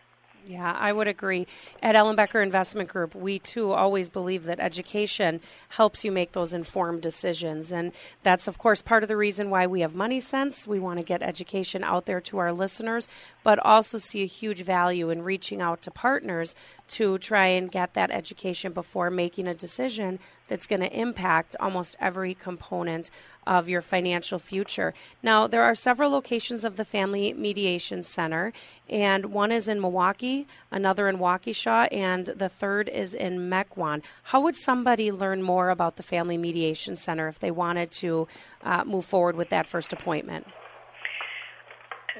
Yeah, 0.47 0.75
I 0.77 0.91
would 0.91 1.07
agree. 1.07 1.45
At 1.83 1.95
Ellenbecker 1.95 2.41
Investment 2.41 2.89
Group, 2.89 3.13
we 3.13 3.37
too 3.37 3.71
always 3.71 4.09
believe 4.09 4.43
that 4.45 4.59
education 4.59 5.39
helps 5.69 6.03
you 6.03 6.11
make 6.11 6.31
those 6.31 6.53
informed 6.53 7.01
decisions. 7.01 7.71
And 7.71 7.91
that's, 8.23 8.47
of 8.47 8.57
course, 8.57 8.81
part 8.81 9.03
of 9.03 9.07
the 9.09 9.17
reason 9.17 9.49
why 9.49 9.67
we 9.67 9.81
have 9.81 9.93
Money 9.93 10.19
Sense. 10.19 10.67
We 10.67 10.79
want 10.79 10.99
to 10.99 11.05
get 11.05 11.21
education 11.21 11.83
out 11.83 12.05
there 12.05 12.19
to 12.21 12.39
our 12.39 12.51
listeners. 12.51 13.07
But 13.43 13.59
also 13.59 13.97
see 13.97 14.23
a 14.23 14.27
huge 14.27 14.63
value 14.63 15.09
in 15.09 15.23
reaching 15.23 15.61
out 15.61 15.81
to 15.81 15.91
partners 15.91 16.55
to 16.87 17.17
try 17.17 17.47
and 17.47 17.71
get 17.71 17.93
that 17.93 18.11
education 18.11 18.73
before 18.73 19.09
making 19.09 19.47
a 19.47 19.53
decision 19.53 20.19
that's 20.47 20.67
going 20.67 20.81
to 20.81 20.91
impact 20.91 21.55
almost 21.59 21.95
every 21.99 22.33
component 22.33 23.09
of 23.47 23.69
your 23.69 23.81
financial 23.81 24.37
future. 24.37 24.93
Now, 25.23 25.47
there 25.47 25.63
are 25.63 25.73
several 25.73 26.11
locations 26.11 26.65
of 26.65 26.75
the 26.75 26.85
Family 26.85 27.33
Mediation 27.33 28.03
Center, 28.03 28.51
and 28.89 29.27
one 29.27 29.51
is 29.51 29.67
in 29.67 29.79
Milwaukee, 29.79 30.47
another 30.69 31.07
in 31.07 31.17
Waukesha, 31.17 31.87
and 31.91 32.25
the 32.27 32.49
third 32.49 32.89
is 32.89 33.13
in 33.13 33.49
Mequon. 33.49 34.03
How 34.23 34.41
would 34.41 34.55
somebody 34.57 35.11
learn 35.11 35.41
more 35.41 35.69
about 35.69 35.95
the 35.95 36.03
Family 36.03 36.37
Mediation 36.37 36.95
Center 36.97 37.29
if 37.29 37.39
they 37.39 37.51
wanted 37.51 37.89
to 37.91 38.27
uh, 38.63 38.83
move 38.83 39.05
forward 39.05 39.35
with 39.35 39.49
that 39.49 39.67
first 39.67 39.93
appointment? 39.93 40.45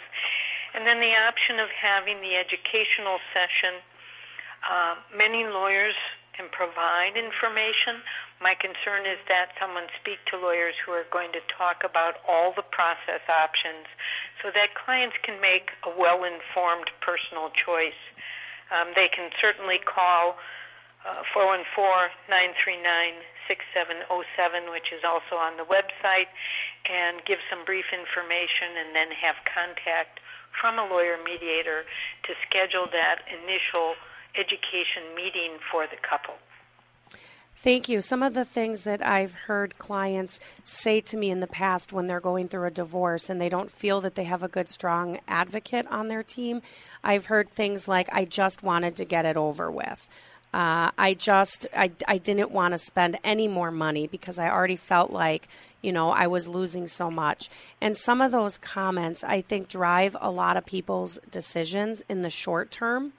and 0.77 0.85
then 0.85 1.01
the 1.01 1.09
option 1.17 1.57
of 1.57 1.73
having 1.73 2.21
the 2.21 2.37
educational 2.37 3.17
session 3.33 3.81
uh, 4.61 4.93
many 5.09 5.49
lawyers 5.49 5.97
can 6.37 6.47
provide 6.53 7.17
information. 7.17 8.05
My 8.39 8.53
concern 8.53 9.09
is 9.09 9.17
that 9.25 9.57
someone 9.57 9.89
speak 9.97 10.21
to 10.29 10.37
lawyers 10.37 10.77
who 10.85 10.93
are 10.93 11.05
going 11.09 11.33
to 11.33 11.41
talk 11.49 11.81
about 11.81 12.21
all 12.29 12.53
the 12.53 12.65
process 12.69 13.25
options 13.25 13.89
so 14.45 14.53
that 14.53 14.77
clients 14.77 15.17
can 15.25 15.41
make 15.41 15.73
a 15.81 15.91
well 15.97 16.21
informed 16.23 16.93
personal 17.01 17.49
choice. 17.57 17.97
Um, 18.69 18.93
they 18.93 19.09
can 19.09 19.33
certainly 19.41 19.81
call 19.81 20.37
uh, 21.05 21.25
414 21.33 21.65
939 22.29 23.25
6707, 23.49 24.71
which 24.71 24.93
is 24.95 25.03
also 25.03 25.35
on 25.35 25.57
the 25.57 25.67
website, 25.67 26.29
and 26.87 27.19
give 27.25 27.41
some 27.49 27.65
brief 27.65 27.89
information 27.91 28.79
and 28.79 28.95
then 28.95 29.09
have 29.11 29.35
contact 29.49 30.21
from 30.55 30.79
a 30.79 30.85
lawyer 30.85 31.17
mediator 31.19 31.83
to 32.23 32.31
schedule 32.47 32.87
that 32.91 33.25
initial 33.27 33.95
education 34.37 35.11
meeting 35.15 35.59
for 35.71 35.87
the 35.87 35.97
couple. 35.99 36.35
Thank 37.61 37.87
you. 37.89 38.01
Some 38.01 38.23
of 38.23 38.33
the 38.33 38.45
things 38.45 38.85
that 38.85 39.05
I've 39.05 39.33
heard 39.33 39.77
clients 39.77 40.39
say 40.65 40.99
to 41.01 41.17
me 41.17 41.29
in 41.29 41.41
the 41.41 41.47
past 41.47 41.93
when 41.93 42.07
they're 42.07 42.19
going 42.19 42.47
through 42.47 42.65
a 42.65 42.71
divorce 42.71 43.29
and 43.29 43.39
they 43.39 43.49
don't 43.49 43.69
feel 43.69 44.01
that 44.01 44.15
they 44.15 44.23
have 44.23 44.41
a 44.41 44.47
good, 44.47 44.67
strong 44.67 45.19
advocate 45.27 45.85
on 45.87 46.07
their 46.07 46.23
team, 46.23 46.63
I've 47.03 47.27
heard 47.27 47.51
things 47.51 47.87
like, 47.87 48.09
I 48.11 48.25
just 48.25 48.63
wanted 48.63 48.95
to 48.95 49.05
get 49.05 49.25
it 49.25 49.37
over 49.37 49.69
with. 49.69 50.09
Uh, 50.53 50.91
I 50.97 51.13
just 51.13 51.65
I, 51.75 51.91
I 52.07 52.17
didn't 52.17 52.51
want 52.51 52.73
to 52.73 52.77
spend 52.77 53.17
any 53.23 53.47
more 53.47 53.71
money 53.71 54.07
because 54.07 54.37
I 54.37 54.49
already 54.49 54.75
felt 54.75 55.11
like 55.11 55.47
you 55.81 55.91
know 55.93 56.09
I 56.11 56.27
was 56.27 56.47
losing 56.47 56.87
so 56.87 57.09
much. 57.09 57.49
And 57.79 57.95
some 57.95 58.19
of 58.19 58.31
those 58.31 58.57
comments 58.57 59.23
I 59.23 59.41
think 59.41 59.69
drive 59.69 60.15
a 60.19 60.29
lot 60.29 60.57
of 60.57 60.65
people's 60.65 61.19
decisions 61.29 62.03
in 62.09 62.21
the 62.21 62.29
short 62.29 62.69
term. 62.71 63.13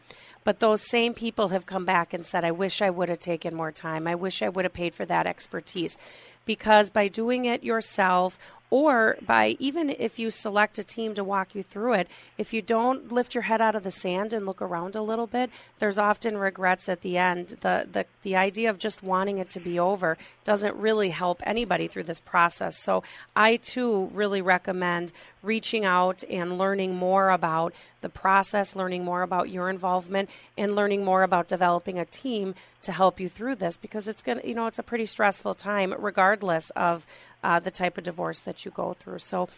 But 0.44 0.60
those 0.60 0.82
same 0.82 1.14
people 1.14 1.48
have 1.48 1.66
come 1.66 1.84
back 1.84 2.12
and 2.12 2.26
said, 2.26 2.44
I 2.44 2.50
wish 2.50 2.82
I 2.82 2.90
would 2.90 3.08
have 3.08 3.20
taken 3.20 3.54
more 3.54 3.70
time. 3.70 4.08
I 4.08 4.16
wish 4.16 4.42
I 4.42 4.48
would 4.48 4.64
have 4.64 4.72
paid 4.72 4.92
for 4.92 5.04
that 5.04 5.26
expertise. 5.26 5.96
Because 6.44 6.90
by 6.90 7.06
doing 7.06 7.44
it 7.44 7.62
yourself 7.62 8.38
or 8.72 9.18
by 9.26 9.54
even 9.58 9.90
if 9.90 10.18
you 10.18 10.30
select 10.30 10.78
a 10.78 10.82
team 10.82 11.12
to 11.12 11.22
walk 11.22 11.54
you 11.54 11.62
through 11.62 11.92
it, 11.92 12.08
if 12.38 12.54
you 12.54 12.62
don't 12.62 13.12
lift 13.12 13.34
your 13.34 13.42
head 13.42 13.60
out 13.60 13.74
of 13.74 13.82
the 13.82 13.90
sand 13.90 14.32
and 14.32 14.46
look 14.46 14.62
around 14.62 14.96
a 14.96 15.02
little 15.02 15.26
bit, 15.26 15.50
there's 15.78 15.98
often 15.98 16.38
regrets 16.38 16.88
at 16.88 17.02
the 17.02 17.18
end. 17.18 17.48
The 17.60 17.86
the 17.92 18.06
the 18.22 18.34
idea 18.34 18.70
of 18.70 18.78
just 18.78 19.02
wanting 19.02 19.36
it 19.36 19.50
to 19.50 19.60
be 19.60 19.78
over 19.78 20.16
doesn't 20.42 20.74
really 20.74 21.10
help 21.10 21.42
anybody 21.44 21.86
through 21.86 22.04
this 22.04 22.20
process. 22.20 22.78
So 22.78 23.02
I 23.36 23.56
too 23.56 24.10
really 24.14 24.40
recommend 24.40 25.12
reaching 25.42 25.84
out 25.84 26.22
and 26.30 26.58
learning 26.58 26.94
more 26.96 27.30
about 27.30 27.74
the 28.00 28.08
process, 28.08 28.76
learning 28.76 29.04
more 29.04 29.22
about 29.22 29.48
your 29.48 29.68
involvement, 29.68 30.28
and 30.56 30.74
learning 30.74 31.04
more 31.04 31.22
about 31.22 31.48
developing 31.48 31.98
a 31.98 32.04
team 32.04 32.54
to 32.82 32.92
help 32.92 33.20
you 33.20 33.28
through 33.28 33.54
this 33.54 33.76
because 33.76 34.08
it's 34.08 34.22
going 34.22 34.40
to, 34.40 34.46
you 34.46 34.54
know, 34.54 34.66
it's 34.66 34.78
a 34.78 34.82
pretty 34.82 35.06
stressful 35.06 35.54
time 35.54 35.94
regardless 35.98 36.70
of 36.70 37.06
uh, 37.44 37.58
the 37.58 37.70
type 37.70 37.98
of 37.98 38.04
divorce 38.04 38.40
that 38.40 38.64
you 38.64 38.70
go 38.70 38.92
through. 38.92 39.18
So 39.18 39.48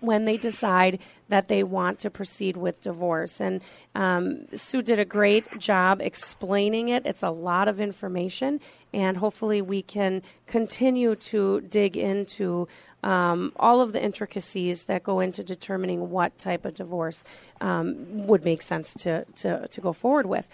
when 0.00 0.24
they 0.24 0.36
decide 0.36 0.98
that 1.28 1.48
they 1.48 1.62
want 1.62 1.98
to 2.00 2.10
proceed 2.10 2.56
with 2.56 2.80
divorce. 2.80 3.40
And 3.40 3.60
um, 3.94 4.46
Sue 4.54 4.82
did 4.82 4.98
a 4.98 5.04
great 5.04 5.58
job 5.58 6.00
explaining 6.00 6.88
it. 6.88 7.06
It's 7.06 7.22
a 7.22 7.30
lot 7.30 7.68
of 7.68 7.80
information, 7.80 8.60
and 8.92 9.16
hopefully, 9.16 9.62
we 9.62 9.82
can 9.82 10.22
continue 10.46 11.14
to 11.16 11.60
dig 11.62 11.96
into 11.96 12.68
um, 13.02 13.52
all 13.56 13.80
of 13.80 13.92
the 13.92 14.02
intricacies 14.02 14.84
that 14.84 15.02
go 15.02 15.20
into 15.20 15.42
determining 15.44 16.10
what 16.10 16.36
type 16.38 16.64
of 16.64 16.74
divorce 16.74 17.22
um, 17.60 18.26
would 18.26 18.44
make 18.44 18.62
sense 18.62 18.94
to, 18.94 19.24
to, 19.36 19.68
to 19.68 19.80
go 19.80 19.92
forward 19.92 20.26
with. 20.26 20.48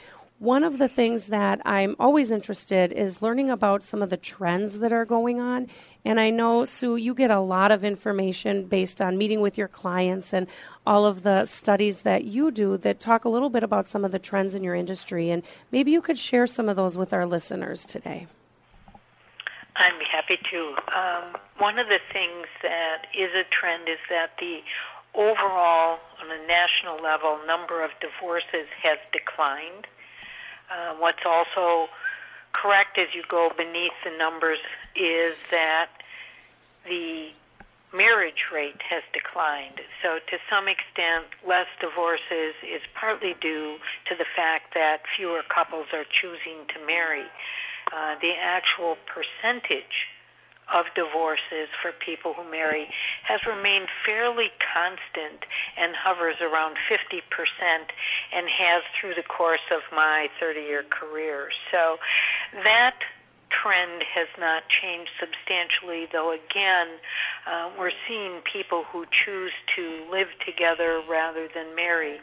One 0.44 0.62
of 0.62 0.76
the 0.76 0.88
things 0.88 1.28
that 1.28 1.60
I'm 1.64 1.96
always 1.98 2.30
interested 2.30 2.92
is 2.92 3.22
learning 3.22 3.50
about 3.50 3.82
some 3.82 4.02
of 4.02 4.10
the 4.10 4.16
trends 4.18 4.80
that 4.80 4.92
are 4.92 5.06
going 5.06 5.40
on. 5.40 5.68
And 6.04 6.20
I 6.20 6.28
know, 6.28 6.66
Sue, 6.66 6.96
you 6.96 7.14
get 7.14 7.30
a 7.30 7.40
lot 7.40 7.72
of 7.72 7.82
information 7.82 8.64
based 8.64 9.00
on 9.00 9.16
meeting 9.16 9.40
with 9.40 9.56
your 9.56 9.68
clients 9.68 10.34
and 10.34 10.46
all 10.86 11.06
of 11.06 11.22
the 11.22 11.46
studies 11.46 12.02
that 12.02 12.24
you 12.24 12.50
do 12.50 12.76
that 12.78 13.00
talk 13.00 13.24
a 13.24 13.30
little 13.30 13.48
bit 13.48 13.62
about 13.62 13.88
some 13.88 14.04
of 14.04 14.12
the 14.12 14.18
trends 14.18 14.54
in 14.54 14.62
your 14.62 14.74
industry. 14.74 15.30
And 15.30 15.42
maybe 15.72 15.90
you 15.90 16.02
could 16.02 16.18
share 16.18 16.46
some 16.46 16.68
of 16.68 16.76
those 16.76 16.98
with 16.98 17.14
our 17.14 17.24
listeners 17.24 17.86
today. 17.86 18.26
I'm 19.76 20.00
happy 20.00 20.38
to. 20.52 20.58
Um, 20.94 21.40
one 21.58 21.78
of 21.78 21.88
the 21.88 21.98
things 22.12 22.46
that 22.62 23.06
is 23.16 23.30
a 23.34 23.44
trend 23.50 23.88
is 23.88 23.98
that 24.10 24.36
the 24.38 24.60
overall, 25.14 25.98
on 26.20 26.30
a 26.30 26.46
national 26.46 27.02
level, 27.02 27.38
number 27.46 27.82
of 27.82 27.90
divorces 28.00 28.68
has 28.82 28.98
declined. 29.12 29.86
Uh, 30.74 30.94
what's 30.98 31.24
also 31.24 31.88
correct 32.52 32.98
as 32.98 33.08
you 33.14 33.22
go 33.28 33.50
beneath 33.56 33.94
the 34.04 34.16
numbers 34.18 34.58
is 34.96 35.36
that 35.50 35.88
the 36.84 37.30
marriage 37.94 38.50
rate 38.52 38.82
has 38.90 39.02
declined. 39.12 39.80
So, 40.02 40.18
to 40.18 40.36
some 40.50 40.66
extent, 40.66 41.30
less 41.46 41.70
divorces 41.80 42.54
is 42.66 42.82
partly 42.98 43.34
due 43.40 43.78
to 44.08 44.14
the 44.18 44.26
fact 44.34 44.74
that 44.74 45.02
fewer 45.16 45.42
couples 45.46 45.86
are 45.92 46.04
choosing 46.04 46.66
to 46.74 46.86
marry. 46.86 47.26
Uh, 47.92 48.16
the 48.20 48.32
actual 48.40 48.96
percentage 49.06 50.10
of 50.72 50.86
divorces 50.94 51.68
for 51.82 51.92
people 51.92 52.32
who 52.32 52.44
marry 52.50 52.88
has 53.22 53.40
remained 53.44 53.88
fairly 54.04 54.48
constant 54.60 55.44
and 55.76 55.92
hovers 55.96 56.36
around 56.40 56.76
50% 56.88 57.20
and 58.32 58.48
has 58.48 58.82
through 58.98 59.14
the 59.14 59.26
course 59.26 59.64
of 59.70 59.82
my 59.92 60.28
30 60.40 60.60
year 60.60 60.84
career. 60.88 61.48
So 61.70 61.98
that 62.64 62.96
trend 63.50 64.02
has 64.02 64.28
not 64.38 64.64
changed 64.68 65.10
substantially, 65.20 66.08
though 66.10 66.32
again, 66.32 66.98
uh, 67.46 67.70
we're 67.78 67.94
seeing 68.08 68.40
people 68.50 68.84
who 68.90 69.04
choose 69.24 69.52
to 69.76 70.04
live 70.10 70.28
together 70.44 71.00
rather 71.08 71.48
than 71.54 71.74
marry. 71.76 72.18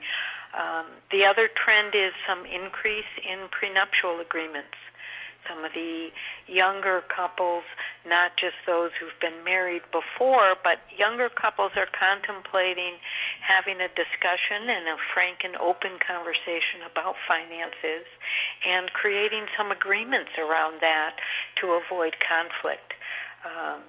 Um, 0.52 0.92
the 1.12 1.24
other 1.24 1.48
trend 1.48 1.96
is 1.96 2.12
some 2.28 2.44
increase 2.44 3.08
in 3.24 3.48
prenuptial 3.50 4.20
agreements 4.20 4.76
some 5.48 5.66
of 5.66 5.74
the 5.74 6.10
younger 6.48 7.02
couples, 7.10 7.64
not 8.06 8.38
just 8.38 8.58
those 8.66 8.92
who've 9.00 9.18
been 9.20 9.44
married 9.44 9.84
before, 9.92 10.56
but 10.64 10.82
younger 10.94 11.30
couples 11.30 11.72
are 11.76 11.90
contemplating 11.92 12.98
having 13.42 13.82
a 13.82 13.90
discussion 13.94 14.70
and 14.70 14.86
a 14.90 14.98
frank 15.14 15.42
and 15.44 15.56
open 15.58 15.98
conversation 16.02 16.86
about 16.86 17.16
finances 17.28 18.06
and 18.66 18.92
creating 18.94 19.46
some 19.58 19.72
agreements 19.72 20.32
around 20.38 20.82
that 20.82 21.18
to 21.60 21.78
avoid 21.78 22.16
conflict. 22.22 22.94
Um, 23.42 23.82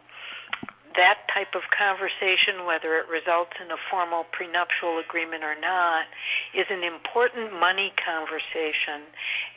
that 0.97 1.27
type 1.33 1.55
of 1.55 1.63
conversation, 1.73 2.65
whether 2.65 2.97
it 2.99 3.07
results 3.09 3.53
in 3.61 3.71
a 3.71 3.81
formal 3.91 4.25
prenuptial 4.33 4.99
agreement 4.99 5.45
or 5.45 5.57
not, 5.59 6.07
is 6.55 6.67
an 6.71 6.85
important 6.85 7.53
money 7.57 7.93
conversation 7.99 9.07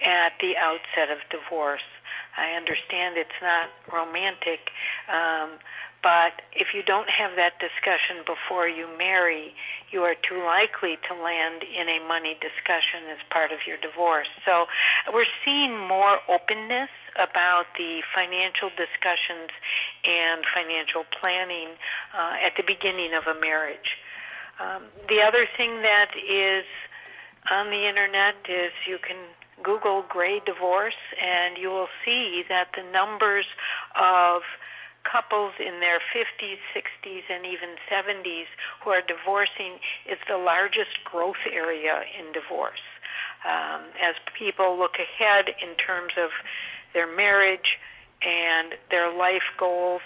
at 0.04 0.38
the 0.40 0.56
outset 0.58 1.12
of 1.12 1.20
divorce. 1.32 1.86
I 2.38 2.56
understand 2.56 3.16
it's 3.16 3.40
not 3.40 3.72
romantic, 3.88 4.72
um, 5.08 5.60
but 6.04 6.46
if 6.54 6.76
you 6.76 6.84
don't 6.84 7.10
have 7.10 7.34
that 7.34 7.58
discussion 7.58 8.22
before 8.28 8.70
you 8.70 8.86
marry, 8.94 9.56
you 9.90 10.06
are 10.06 10.14
too 10.14 10.38
likely 10.44 11.02
to 11.10 11.14
land 11.18 11.66
in 11.66 11.90
a 11.90 11.98
money 12.06 12.38
discussion 12.38 13.10
as 13.10 13.18
part 13.34 13.50
of 13.50 13.66
your 13.66 13.82
divorce. 13.82 14.30
So 14.46 14.68
we're 15.10 15.32
seeing 15.42 15.74
more 15.74 16.22
openness 16.30 16.94
about 17.16 17.72
the 17.80 18.04
financial 18.14 18.70
discussions 18.76 19.50
and 20.06 20.46
financial 20.54 21.04
planning 21.20 21.74
uh, 22.14 22.46
at 22.46 22.54
the 22.58 22.64
beginning 22.64 23.12
of 23.18 23.26
a 23.26 23.40
marriage. 23.40 23.98
Um, 24.62 24.88
the 25.10 25.20
other 25.20 25.46
thing 25.58 25.82
that 25.82 26.16
is 26.16 26.64
on 27.52 27.70
the 27.70 27.90
internet 27.90 28.36
is 28.48 28.72
you 28.88 28.98
can 28.98 29.18
Google 29.64 30.04
gray 30.08 30.42
divorce, 30.46 31.00
and 31.20 31.58
you 31.58 31.70
will 31.70 31.92
see 32.04 32.44
that 32.50 32.70
the 32.76 32.84
numbers 32.92 33.46
of 33.96 34.42
couples 35.06 35.54
in 35.60 35.80
their 35.80 36.02
50s, 36.12 36.60
60s, 36.74 37.26
and 37.30 37.46
even 37.46 37.78
70s 37.88 38.50
who 38.84 38.90
are 38.90 39.02
divorcing 39.06 39.78
is 40.10 40.18
the 40.28 40.38
largest 40.38 40.98
growth 41.06 41.40
area 41.52 42.02
in 42.18 42.34
divorce. 42.34 42.82
Um, 43.46 43.94
as 44.02 44.16
people 44.34 44.78
look 44.78 44.98
ahead 44.98 45.54
in 45.62 45.78
terms 45.78 46.14
of 46.18 46.34
their 46.94 47.06
marriage 47.06 47.78
and 48.26 48.74
their 48.90 49.16
life 49.16 49.46
goals, 49.60 50.02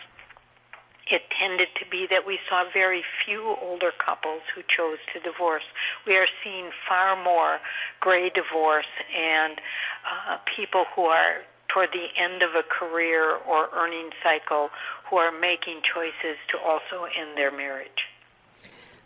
it 1.10 1.23
tended 1.41 1.69
to 1.82 1.89
be 1.89 2.05
that 2.12 2.27
we 2.27 2.38
saw 2.47 2.65
very 2.71 3.01
few 3.25 3.55
older 3.62 3.91
couples 3.97 4.41
who 4.53 4.62
chose 4.62 4.99
to 5.13 5.19
divorce. 5.19 5.65
We 6.05 6.17
are 6.17 6.27
seeing 6.43 6.69
far 6.88 7.15
more 7.17 7.58
gray 7.99 8.29
divorce 8.29 8.91
and 9.10 9.58
uh, 10.05 10.38
people 10.55 10.86
who 10.95 11.03
are 11.05 11.41
toward 11.73 11.89
the 11.93 12.10
end 12.17 12.41
of 12.43 12.53
a 12.53 12.65
career 12.65 13.38
or 13.47 13.69
earning 13.73 14.10
cycle 14.21 14.69
who 15.10 15.17
are 15.17 15.32
making 15.32 15.82
choices 15.82 16.38
to 16.51 16.58
also 16.58 17.05
end 17.05 17.38
their 17.38 17.51
marriage. 17.51 18.05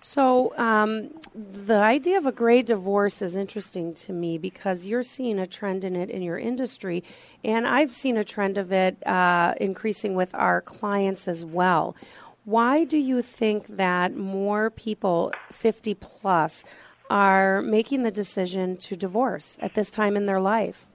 So, 0.05 0.53
um, 0.57 1.11
the 1.33 1.77
idea 1.77 2.17
of 2.17 2.25
a 2.25 2.33
gray 2.33 2.61
divorce 2.61 3.21
is 3.21 3.37
interesting 3.37 3.93
to 3.93 4.11
me 4.11 4.37
because 4.37 4.85
you're 4.85 5.01
seeing 5.01 5.39
a 5.39 5.45
trend 5.45 5.85
in 5.85 5.95
it 5.95 6.09
in 6.09 6.21
your 6.21 6.37
industry, 6.37 7.05
and 7.41 7.65
I've 7.65 7.93
seen 7.93 8.17
a 8.17 8.23
trend 8.23 8.57
of 8.57 8.73
it 8.73 8.97
uh, 9.07 9.53
increasing 9.61 10.13
with 10.13 10.35
our 10.35 10.59
clients 10.59 11.29
as 11.29 11.45
well. 11.45 11.95
Why 12.43 12.83
do 12.83 12.97
you 12.97 13.21
think 13.21 13.77
that 13.77 14.13
more 14.13 14.69
people 14.69 15.31
50 15.53 15.93
plus 15.93 16.65
are 17.09 17.61
making 17.61 18.03
the 18.03 18.11
decision 18.11 18.75
to 18.77 18.97
divorce 18.97 19.57
at 19.61 19.73
this 19.73 19.89
time 19.89 20.17
in 20.17 20.25
their 20.25 20.41
life? 20.41 20.85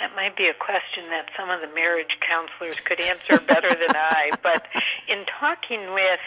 That 0.00 0.16
might 0.16 0.36
be 0.36 0.48
a 0.48 0.54
question 0.54 1.04
that 1.10 1.26
some 1.36 1.50
of 1.50 1.60
the 1.60 1.72
marriage 1.72 2.18
counselors 2.26 2.74
could 2.74 3.00
answer 3.00 3.38
better 3.38 3.68
than 3.68 3.94
I. 3.94 4.30
But 4.42 4.66
in 5.12 5.28
talking 5.38 5.92
with 5.92 6.24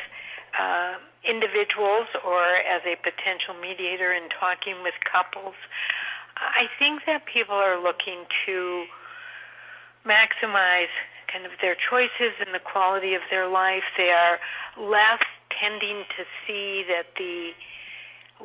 uh, 0.53 1.01
individuals 1.25 2.05
or 2.21 2.61
as 2.61 2.85
a 2.85 2.95
potential 3.01 3.57
mediator 3.57 4.13
in 4.13 4.29
talking 4.29 4.85
with 4.85 4.93
couples, 5.01 5.57
I 6.37 6.69
think 6.77 7.01
that 7.09 7.25
people 7.25 7.55
are 7.55 7.81
looking 7.81 8.29
to 8.45 8.85
maximize 10.05 10.93
kind 11.31 11.45
of 11.45 11.51
their 11.61 11.75
choices 11.75 12.37
and 12.39 12.53
the 12.53 12.61
quality 12.61 13.15
of 13.15 13.21
their 13.31 13.49
life. 13.49 13.83
They 13.97 14.13
are 14.13 14.37
less 14.77 15.23
tending 15.49 16.05
to 16.15 16.23
see 16.45 16.85
that 16.87 17.09
the 17.17 17.51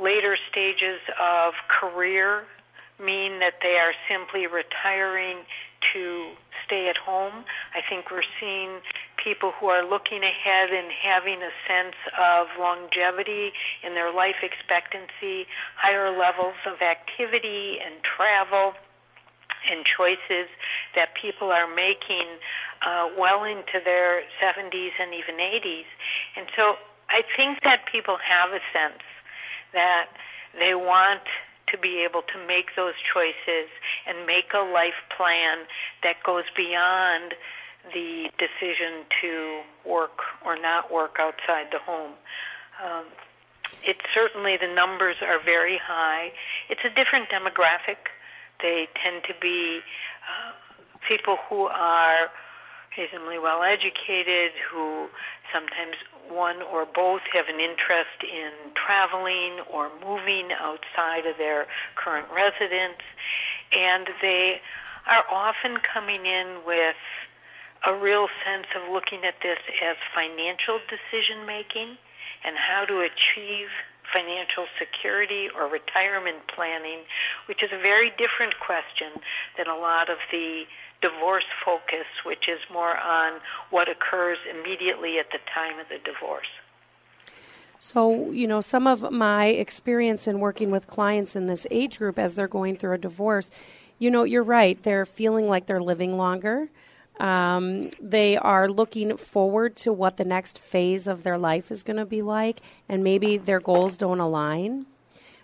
later 0.01 0.39
stages 0.51 1.03
of 1.21 1.53
career 1.69 2.47
mean 2.99 3.41
that 3.41 3.61
they 3.63 3.77
are 3.77 3.93
simply 4.09 4.47
retiring 4.47 5.45
to 5.93 6.33
stay 6.65 6.89
at 6.89 6.97
home. 6.97 7.45
I 7.75 7.81
think 7.89 8.11
we're 8.11 8.27
seeing 8.39 8.81
people 9.23 9.53
who 9.61 9.67
are 9.67 9.85
looking 9.85 10.23
ahead 10.25 10.71
and 10.73 10.89
having 10.91 11.41
a 11.43 11.53
sense 11.69 11.97
of 12.19 12.49
longevity 12.59 13.53
in 13.85 13.95
their 13.95 14.13
life 14.13 14.41
expectancy, 14.43 15.47
higher 15.77 16.11
levels 16.11 16.57
of 16.67 16.81
activity 16.81 17.79
and 17.85 18.03
travel 18.03 18.75
and 19.71 19.85
choices 19.85 20.49
that 20.97 21.13
people 21.21 21.53
are 21.53 21.69
making 21.69 22.41
uh, 22.81 23.09
well 23.19 23.45
into 23.45 23.77
their 23.85 24.23
70s 24.41 24.97
and 24.99 25.13
even 25.13 25.37
80s. 25.37 25.89
And 26.37 26.47
so 26.57 26.81
I 27.11 27.23
think 27.37 27.61
that 27.63 27.85
people 27.91 28.17
have 28.17 28.51
a 28.51 28.63
sense 28.73 29.05
that 29.73 30.09
they 30.59 30.75
want 30.75 31.23
to 31.69 31.79
be 31.79 32.03
able 32.03 32.23
to 32.23 32.39
make 32.47 32.75
those 32.75 32.99
choices 33.07 33.71
and 34.07 34.27
make 34.27 34.51
a 34.55 34.65
life 34.65 34.99
plan 35.15 35.67
that 36.03 36.17
goes 36.25 36.45
beyond 36.57 37.35
the 37.93 38.29
decision 38.39 39.05
to 39.23 39.61
work 39.85 40.19
or 40.45 40.57
not 40.61 40.93
work 40.93 41.17
outside 41.19 41.67
the 41.73 41.79
home. 41.79 42.13
Um, 42.85 43.05
it 43.85 43.97
certainly 44.15 44.57
the 44.61 44.73
numbers 44.73 45.17
are 45.23 45.43
very 45.43 45.79
high. 45.79 46.33
It's 46.69 46.81
a 46.85 46.91
different 46.91 47.29
demographic. 47.31 48.11
They 48.61 48.89
tend 49.03 49.25
to 49.29 49.35
be 49.41 49.81
uh, 50.27 50.53
people 51.09 51.37
who 51.49 51.65
are 51.65 52.29
reasonably 52.99 53.39
well 53.39 53.63
educated, 53.63 54.53
who 54.71 55.09
sometimes 55.53 55.97
one 56.29 56.63
or 56.63 56.87
both 56.87 57.23
have 57.33 57.47
an 57.49 57.61
interest 57.61 58.23
in 58.23 58.73
traveling 58.75 59.61
or 59.73 59.91
moving 60.05 60.51
outside 60.53 61.27
of 61.27 61.37
their 61.39 61.67
current 61.97 62.27
residence, 62.35 63.03
and 63.73 64.09
they 64.21 64.61
are 65.07 65.25
often 65.31 65.79
coming 65.93 66.27
in 66.27 66.61
with 66.67 66.97
a 67.87 67.95
real 67.95 68.29
sense 68.45 68.67
of 68.77 68.93
looking 68.93 69.25
at 69.25 69.41
this 69.43 69.59
as 69.81 69.97
financial 70.15 70.81
decision 70.89 71.47
making 71.47 71.97
and 72.45 72.57
how 72.57 72.85
to 72.85 73.01
achieve 73.01 73.69
financial 74.13 74.67
security 74.77 75.47
or 75.55 75.71
retirement 75.71 76.43
planning 76.51 77.07
which 77.47 77.63
is 77.63 77.71
a 77.73 77.79
very 77.79 78.11
different 78.19 78.59
question 78.59 79.23
than 79.57 79.69
a 79.69 79.77
lot 79.77 80.11
of 80.11 80.19
the 80.33 80.65
divorce 81.01 81.45
focus, 81.65 82.07
which 82.25 82.49
is 82.49 82.61
more 82.73 82.97
on 82.97 83.41
what 83.71 83.89
occurs 83.89 84.39
immediately 84.51 85.19
at 85.19 85.27
the 85.33 85.39
time 85.53 85.79
of 85.79 85.89
the 85.89 85.99
divorce. 86.05 86.47
So, 87.79 88.31
you 88.31 88.47
know, 88.47 88.61
some 88.61 88.87
of 88.87 89.11
my 89.11 89.47
experience 89.47 90.29
in 90.29 90.39
working 90.39 90.71
with 90.71 90.87
clients 90.87 91.35
in 91.35 91.47
this 91.47 91.67
age 91.71 91.99
group 91.99 92.19
as 92.19 92.35
they're 92.35 92.49
going 92.49 92.77
through 92.77 92.93
a 92.93 92.99
divorce, 92.99 93.51
you 93.99 94.11
know, 94.11 94.25
you're 94.25 94.43
right. 94.43 94.81
They're 94.83 95.07
feeling 95.07 95.49
like 95.49 95.67
they're 95.67 95.81
living 95.81 96.17
longer. 96.17 96.69
Um, 97.21 97.91
they 98.01 98.37
are 98.37 98.69
looking 98.69 99.17
forward 99.17 99.77
to 99.77 99.93
what 99.93 100.17
the 100.17 100.25
next 100.25 100.59
phase 100.59 101.07
of 101.07 101.23
their 101.23 101.39
life 101.39 101.71
is 101.71 101.83
going 101.83 101.99
to 101.99 102.07
be 102.07 102.23
like, 102.23 102.61
and 102.89 103.05
maybe 103.05 103.37
their 103.37 103.61
goals 103.61 103.97
don't 103.97 104.21
align. 104.21 104.87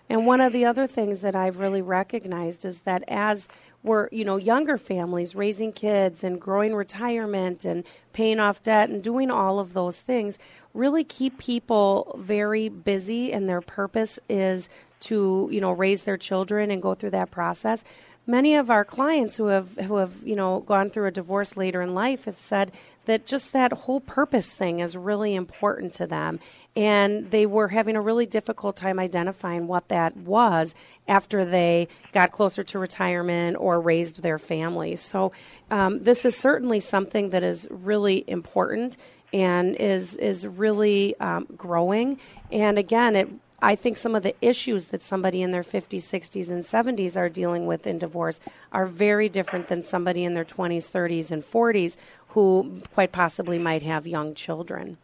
And 0.09 0.25
one 0.25 0.41
of 0.41 0.53
the 0.53 0.65
other 0.65 0.87
things 0.87 1.19
that 1.19 1.35
I've 1.35 1.59
really 1.59 1.81
recognized 1.81 2.63
is 2.65 2.81
that 2.81 3.03
as 3.07 3.47
we're, 3.83 4.07
you 4.11 4.23
know, 4.25 4.37
younger 4.37 4.77
families 4.77 5.35
raising 5.35 5.71
kids 5.73 6.23
and 6.23 6.39
growing 6.39 6.73
retirement 6.73 7.65
and 7.65 7.83
paying 8.13 8.39
off 8.39 8.63
debt 8.63 8.89
and 8.89 9.03
doing 9.03 9.29
all 9.29 9.59
of 9.59 9.73
those 9.73 10.01
things 10.01 10.39
really 10.73 11.03
keep 11.03 11.37
people 11.37 12.15
very 12.19 12.69
busy 12.69 13.33
and 13.33 13.49
their 13.49 13.61
purpose 13.61 14.19
is 14.29 14.69
to, 15.01 15.49
you 15.51 15.61
know, 15.61 15.71
raise 15.71 16.03
their 16.05 16.17
children 16.17 16.71
and 16.71 16.81
go 16.81 16.93
through 16.93 17.11
that 17.11 17.29
process 17.29 17.83
many 18.27 18.55
of 18.55 18.69
our 18.69 18.85
clients 18.85 19.37
who 19.37 19.45
have 19.47 19.75
who 19.77 19.95
have 19.95 20.13
you 20.23 20.35
know 20.35 20.59
gone 20.59 20.89
through 20.89 21.07
a 21.07 21.11
divorce 21.11 21.57
later 21.57 21.81
in 21.81 21.95
life 21.95 22.25
have 22.25 22.37
said 22.37 22.71
that 23.05 23.25
just 23.25 23.53
that 23.53 23.71
whole 23.71 24.01
purpose 24.01 24.53
thing 24.53 24.81
is 24.81 24.97
really 24.97 25.33
important 25.33 25.93
to 25.93 26.05
them. 26.05 26.39
And 26.75 27.31
they 27.31 27.45
were 27.45 27.69
having 27.69 27.95
a 27.95 28.01
really 28.01 28.25
difficult 28.25 28.75
time 28.75 28.99
identifying 28.99 29.67
what 29.67 29.87
that 29.87 30.15
was 30.17 30.75
after 31.07 31.45
they 31.45 31.87
got 32.11 32.31
closer 32.31 32.63
to 32.63 32.79
retirement 32.79 33.55
or 33.59 33.79
raised 33.79 34.21
their 34.21 34.37
families 34.37 34.99
so 34.99 35.31
um, 35.71 36.03
this 36.03 36.25
is 36.25 36.35
certainly 36.35 36.79
something 36.79 37.29
that 37.29 37.43
is 37.43 37.67
really 37.71 38.23
important 38.27 38.97
and 39.33 39.75
is 39.75 40.15
is 40.15 40.45
really 40.47 41.17
um, 41.19 41.47
growing. 41.55 42.19
And 42.51 42.77
again 42.77 43.15
it 43.15 43.29
I 43.59 43.75
think 43.75 43.97
some 43.97 44.15
of 44.15 44.21
the 44.21 44.35
issues 44.39 44.85
that 44.85 45.01
somebody 45.01 45.41
in 45.41 45.51
their 45.51 45.63
50s, 45.63 46.03
60s, 46.03 46.49
and 46.49 46.63
70s 46.63 47.17
are 47.17 47.29
dealing 47.29 47.65
with 47.65 47.87
in 47.87 47.97
divorce 47.97 48.39
are 48.71 48.85
very 48.85 49.29
different 49.29 49.67
than 49.67 49.81
somebody 49.81 50.23
in 50.23 50.35
their 50.35 50.45
20s, 50.45 50.89
30s, 50.91 51.31
and 51.31 51.41
40s 51.41 51.97
who 52.29 52.79
quite 52.93 53.11
possibly 53.11 53.57
might 53.57 53.81
have 53.81 54.05
young 54.05 54.35
children. 54.35 54.97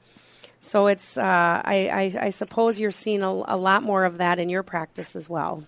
So 0.60 0.88
it's, 0.88 1.18
uh, 1.18 1.62
I, 1.66 2.14
I, 2.22 2.26
I, 2.28 2.30
suppose 2.30 2.80
you're 2.80 2.92
seeing 2.92 3.22
a, 3.22 3.28
a, 3.28 3.58
lot 3.58 3.84
more 3.84 4.06
of 4.06 4.18
that 4.20 4.40
in 4.40 4.48
your 4.48 4.64
practice 4.64 5.14
as 5.14 5.28
well. 5.28 5.66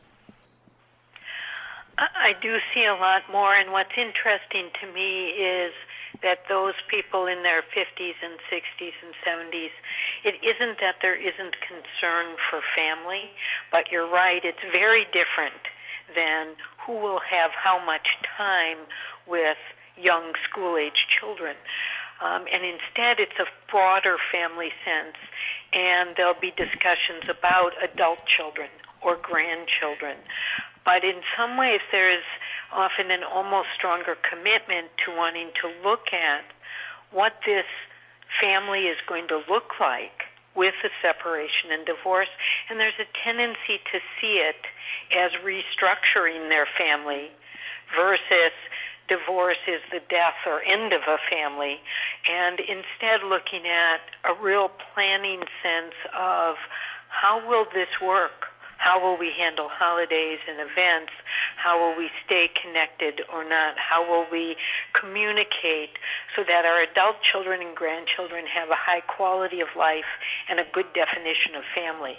I 1.98 2.32
do 2.41 2.58
see 2.74 2.86
a 2.86 2.93
lot 2.93 3.24
more, 3.32 3.54
and 3.56 3.71
what's 3.71 3.98
interesting 3.98 4.69
to 4.82 4.93
me 4.93 5.30
is 5.32 5.74
that 6.25 6.49
those 6.49 6.73
people 6.89 7.29
in 7.29 7.45
their 7.45 7.61
50s 7.61 8.17
and 8.25 8.41
60s 8.49 8.97
and 9.05 9.13
70s, 9.21 9.69
it 10.25 10.35
isn't 10.41 10.81
that 10.81 10.97
there 11.05 11.15
isn't 11.15 11.55
concern 11.61 12.33
for 12.49 12.65
family, 12.73 13.29
but 13.71 13.93
you're 13.93 14.09
right, 14.09 14.41
it's 14.43 14.65
very 14.73 15.05
different 15.13 15.61
than 16.17 16.57
who 16.81 16.97
will 16.97 17.21
have 17.21 17.53
how 17.53 17.77
much 17.77 18.09
time 18.25 18.89
with 19.29 19.61
young 19.95 20.33
school 20.49 20.77
age 20.77 21.05
children. 21.13 21.55
Um, 22.23 22.49
and 22.49 22.65
instead, 22.65 23.21
it's 23.21 23.38
a 23.38 23.45
broader 23.69 24.17
family 24.31 24.73
sense, 24.81 25.17
and 25.73 26.17
there'll 26.17 26.39
be 26.39 26.51
discussions 26.57 27.29
about 27.29 27.77
adult 27.85 28.25
children 28.25 28.69
or 29.03 29.17
grandchildren. 29.21 30.17
But 30.85 31.03
in 31.03 31.21
some 31.38 31.57
ways, 31.57 31.81
there 31.91 32.09
is 32.09 32.23
often 32.73 33.12
an 33.12 33.23
almost 33.23 33.69
stronger 33.78 34.15
commitment 34.21 34.89
to 35.06 35.15
wanting 35.15 35.51
to 35.62 35.67
look 35.88 36.13
at 36.13 36.45
what 37.12 37.34
this 37.45 37.65
family 38.41 38.88
is 38.91 38.97
going 39.08 39.28
to 39.30 39.41
look 39.49 39.80
like 39.80 40.28
with 40.56 40.75
a 40.84 40.91
separation 41.04 41.71
and 41.71 41.86
divorce. 41.86 42.32
And 42.69 42.80
there's 42.80 42.97
a 42.99 43.08
tendency 43.23 43.84
to 43.91 43.99
see 44.19 44.39
it 44.39 44.63
as 45.13 45.32
restructuring 45.43 46.49
their 46.49 46.67
family 46.78 47.30
versus 47.95 48.56
divorce 49.08 49.62
is 49.67 49.82
the 49.91 50.01
death 50.10 50.39
or 50.45 50.65
end 50.65 50.93
of 50.93 51.01
a 51.06 51.21
family, 51.30 51.78
and 52.25 52.60
instead 52.60 53.21
looking 53.21 53.67
at 53.69 54.01
a 54.25 54.34
real 54.41 54.71
planning 54.93 55.45
sense 55.62 55.93
of 56.17 56.56
how 57.10 57.38
will 57.47 57.65
this 57.73 57.89
work? 58.01 58.49
How 58.78 58.99
will 58.99 59.17
we 59.17 59.32
handle 59.32 59.69
holidays 59.69 60.39
and 60.49 60.60
events? 60.60 61.13
How 61.56 61.80
will 61.80 61.98
we 61.98 62.10
stay 62.26 62.50
connected 62.62 63.22
or 63.32 63.48
not? 63.48 63.76
How 63.78 64.04
will 64.04 64.26
we 64.32 64.56
communicate 64.94 65.98
so 66.36 66.44
that 66.48 66.65
our 66.65 66.84
adult 66.84 67.18
children 67.22 67.62
and 67.62 67.76
grandchildren 67.76 68.46
have 68.46 68.70
a 68.70 68.78
high 68.78 69.02
quality 69.02 69.62
of 69.62 69.70
life 69.76 70.10
and 70.50 70.60
a 70.60 70.65
good 70.74 70.88
definition 70.94 71.56
of 71.56 71.63
family? 71.74 72.18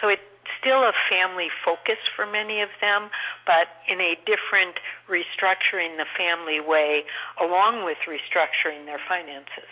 So 0.00 0.08
it's 0.08 0.22
still 0.60 0.82
a 0.82 0.92
family 1.10 1.48
focus 1.64 1.98
for 2.14 2.26
many 2.26 2.60
of 2.60 2.70
them, 2.80 3.10
but 3.46 3.68
in 3.88 4.00
a 4.00 4.14
different 4.26 4.78
restructuring 5.08 5.96
the 5.96 6.06
family 6.16 6.60
way, 6.60 7.04
along 7.40 7.84
with 7.84 7.98
restructuring 8.08 8.86
their 8.86 9.00
finances. 9.08 9.70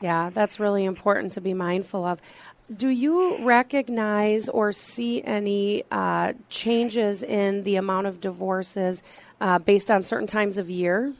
Yeah, 0.00 0.30
that's 0.30 0.60
really 0.60 0.84
important 0.84 1.32
to 1.34 1.40
be 1.40 1.54
mindful 1.54 2.04
of. 2.04 2.20
Do 2.72 2.88
you 2.88 3.44
recognize 3.44 4.48
or 4.48 4.72
see 4.72 5.22
any 5.22 5.84
uh, 5.90 6.32
changes 6.48 7.22
in 7.22 7.62
the 7.62 7.76
amount 7.76 8.06
of 8.06 8.20
divorces 8.20 9.02
uh, 9.40 9.58
based 9.58 9.90
on 9.90 10.02
certain 10.02 10.26
times 10.26 10.56
of 10.56 10.70
year? 10.70 11.12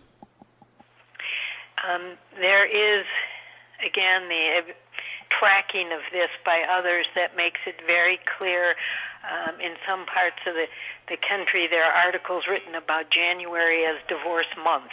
Um, 1.84 2.16
there 2.40 2.64
is, 2.64 3.04
again, 3.84 4.28
the 4.28 4.72
tracking 5.38 5.92
of 5.92 6.00
this 6.12 6.30
by 6.46 6.64
others 6.64 7.04
that 7.14 7.36
makes 7.36 7.60
it 7.66 7.76
very 7.86 8.18
clear. 8.38 8.74
Um, 9.24 9.60
in 9.60 9.76
some 9.86 10.06
parts 10.06 10.40
of 10.46 10.54
the, 10.54 10.64
the 11.08 11.16
country, 11.28 11.68
there 11.68 11.84
are 11.84 11.92
articles 11.92 12.44
written 12.48 12.74
about 12.74 13.12
January 13.12 13.84
as 13.84 13.96
divorce 14.08 14.48
month. 14.56 14.92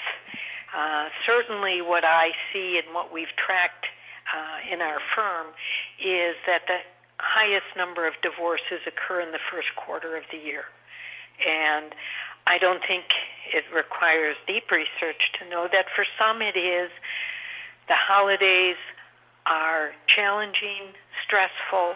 Uh, 0.75 1.07
certainly, 1.25 1.81
what 1.81 2.03
I 2.03 2.31
see 2.51 2.79
and 2.83 2.93
what 2.93 3.11
we've 3.11 3.31
tracked 3.39 3.87
uh, 4.31 4.73
in 4.73 4.81
our 4.81 4.99
firm 5.15 5.47
is 5.99 6.35
that 6.47 6.63
the 6.67 6.79
highest 7.19 7.67
number 7.77 8.07
of 8.07 8.13
divorces 8.23 8.81
occur 8.87 9.21
in 9.21 9.31
the 9.31 9.43
first 9.51 9.69
quarter 9.75 10.17
of 10.17 10.23
the 10.31 10.37
year. 10.37 10.65
And 11.45 11.93
I 12.47 12.57
don't 12.57 12.81
think 12.87 13.05
it 13.53 13.63
requires 13.73 14.35
deep 14.47 14.71
research 14.71 15.21
to 15.39 15.49
know 15.49 15.67
that 15.71 15.85
for 15.95 16.05
some 16.17 16.41
it 16.41 16.57
is 16.57 16.89
the 17.87 17.97
holidays 17.97 18.77
are 19.45 19.91
challenging, 20.07 20.93
stressful. 21.25 21.95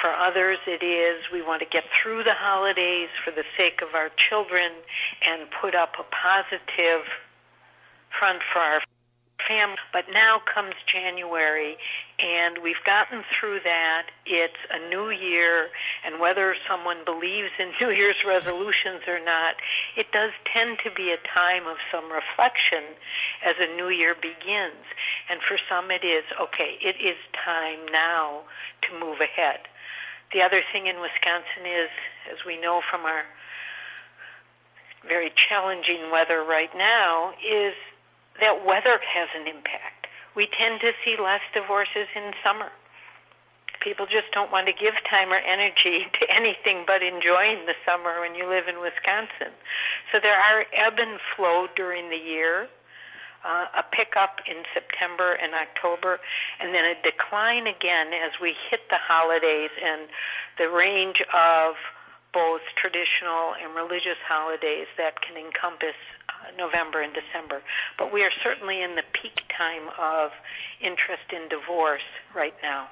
For 0.00 0.12
others, 0.12 0.58
it 0.66 0.84
is 0.84 1.24
we 1.32 1.42
want 1.42 1.62
to 1.62 1.68
get 1.68 1.84
through 2.02 2.24
the 2.24 2.34
holidays 2.36 3.08
for 3.24 3.30
the 3.30 3.44
sake 3.56 3.80
of 3.82 3.94
our 3.94 4.10
children 4.28 4.72
and 5.24 5.48
put 5.50 5.74
up 5.74 5.94
a 5.98 6.04
positive 6.12 7.06
front 8.18 8.40
for 8.52 8.60
our 8.60 8.80
family. 9.48 9.78
But 9.92 10.06
now 10.12 10.42
comes 10.42 10.74
January, 10.90 11.76
and 12.18 12.58
we've 12.62 12.82
gotten 12.84 13.24
through 13.32 13.60
that. 13.64 14.10
It's 14.26 14.60
a 14.70 14.78
new 14.90 15.10
year, 15.10 15.70
and 16.04 16.20
whether 16.20 16.54
someone 16.68 17.04
believes 17.04 17.54
in 17.58 17.72
New 17.80 17.90
Year's 17.90 18.20
resolutions 18.26 19.06
or 19.06 19.22
not, 19.22 19.56
it 19.96 20.10
does 20.12 20.30
tend 20.52 20.78
to 20.84 20.90
be 20.90 21.14
a 21.14 21.20
time 21.30 21.66
of 21.66 21.78
some 21.90 22.10
reflection 22.10 22.98
as 23.46 23.56
a 23.58 23.70
new 23.76 23.88
year 23.88 24.14
begins. 24.14 24.84
And 25.30 25.40
for 25.42 25.58
some, 25.68 25.90
it 25.90 26.04
is 26.04 26.24
okay, 26.40 26.78
it 26.82 26.98
is 27.00 27.16
time 27.32 27.86
now 27.90 28.42
to 28.86 28.90
move 28.98 29.18
ahead. 29.22 29.66
The 30.32 30.42
other 30.42 30.62
thing 30.72 30.86
in 30.86 30.98
Wisconsin 31.00 31.64
is, 31.64 31.90
as 32.30 32.44
we 32.44 32.58
know 32.60 32.82
from 32.82 33.06
our 33.06 33.22
very 35.06 35.30
challenging 35.48 36.10
weather 36.10 36.42
right 36.42 36.70
now, 36.74 37.30
is 37.38 37.74
that 38.40 38.64
weather 38.64 39.00
has 39.00 39.28
an 39.34 39.46
impact. 39.46 40.06
We 40.36 40.48
tend 40.52 40.80
to 40.84 40.92
see 41.00 41.16
less 41.16 41.40
divorces 41.56 42.08
in 42.14 42.36
summer. 42.44 42.68
People 43.80 44.04
just 44.04 44.28
don't 44.36 44.52
want 44.52 44.66
to 44.68 44.74
give 44.76 44.92
time 45.08 45.32
or 45.32 45.40
energy 45.40 46.04
to 46.20 46.24
anything 46.28 46.84
but 46.84 47.00
enjoying 47.00 47.64
the 47.64 47.76
summer 47.88 48.20
when 48.20 48.36
you 48.36 48.44
live 48.44 48.68
in 48.68 48.80
Wisconsin. 48.80 49.56
So 50.12 50.20
there 50.20 50.36
are 50.36 50.68
ebb 50.76 51.00
and 51.00 51.16
flow 51.34 51.68
during 51.72 52.10
the 52.12 52.20
year, 52.20 52.68
uh, 53.46 53.80
a 53.80 53.84
pickup 53.94 54.44
in 54.44 54.66
September 54.74 55.38
and 55.40 55.56
October, 55.56 56.20
and 56.60 56.74
then 56.74 56.84
a 56.84 56.96
decline 57.00 57.64
again 57.64 58.12
as 58.12 58.36
we 58.42 58.52
hit 58.68 58.84
the 58.92 59.00
holidays 59.00 59.72
and 59.80 60.10
the 60.58 60.68
range 60.68 61.22
of 61.32 61.78
both 62.36 62.60
traditional 62.76 63.56
and 63.56 63.72
religious 63.72 64.20
holidays 64.28 64.90
that 65.00 65.22
can 65.24 65.40
encompass 65.40 65.96
November 66.58 67.02
and 67.02 67.12
December. 67.12 67.62
But 67.98 68.12
we 68.12 68.22
are 68.22 68.30
certainly 68.42 68.82
in 68.82 68.94
the 68.94 69.02
peak 69.12 69.42
time 69.56 69.88
of 69.98 70.30
interest 70.80 71.32
in 71.32 71.48
divorce 71.48 72.06
right 72.34 72.54
now. 72.62 72.88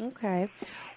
Okay. 0.00 0.48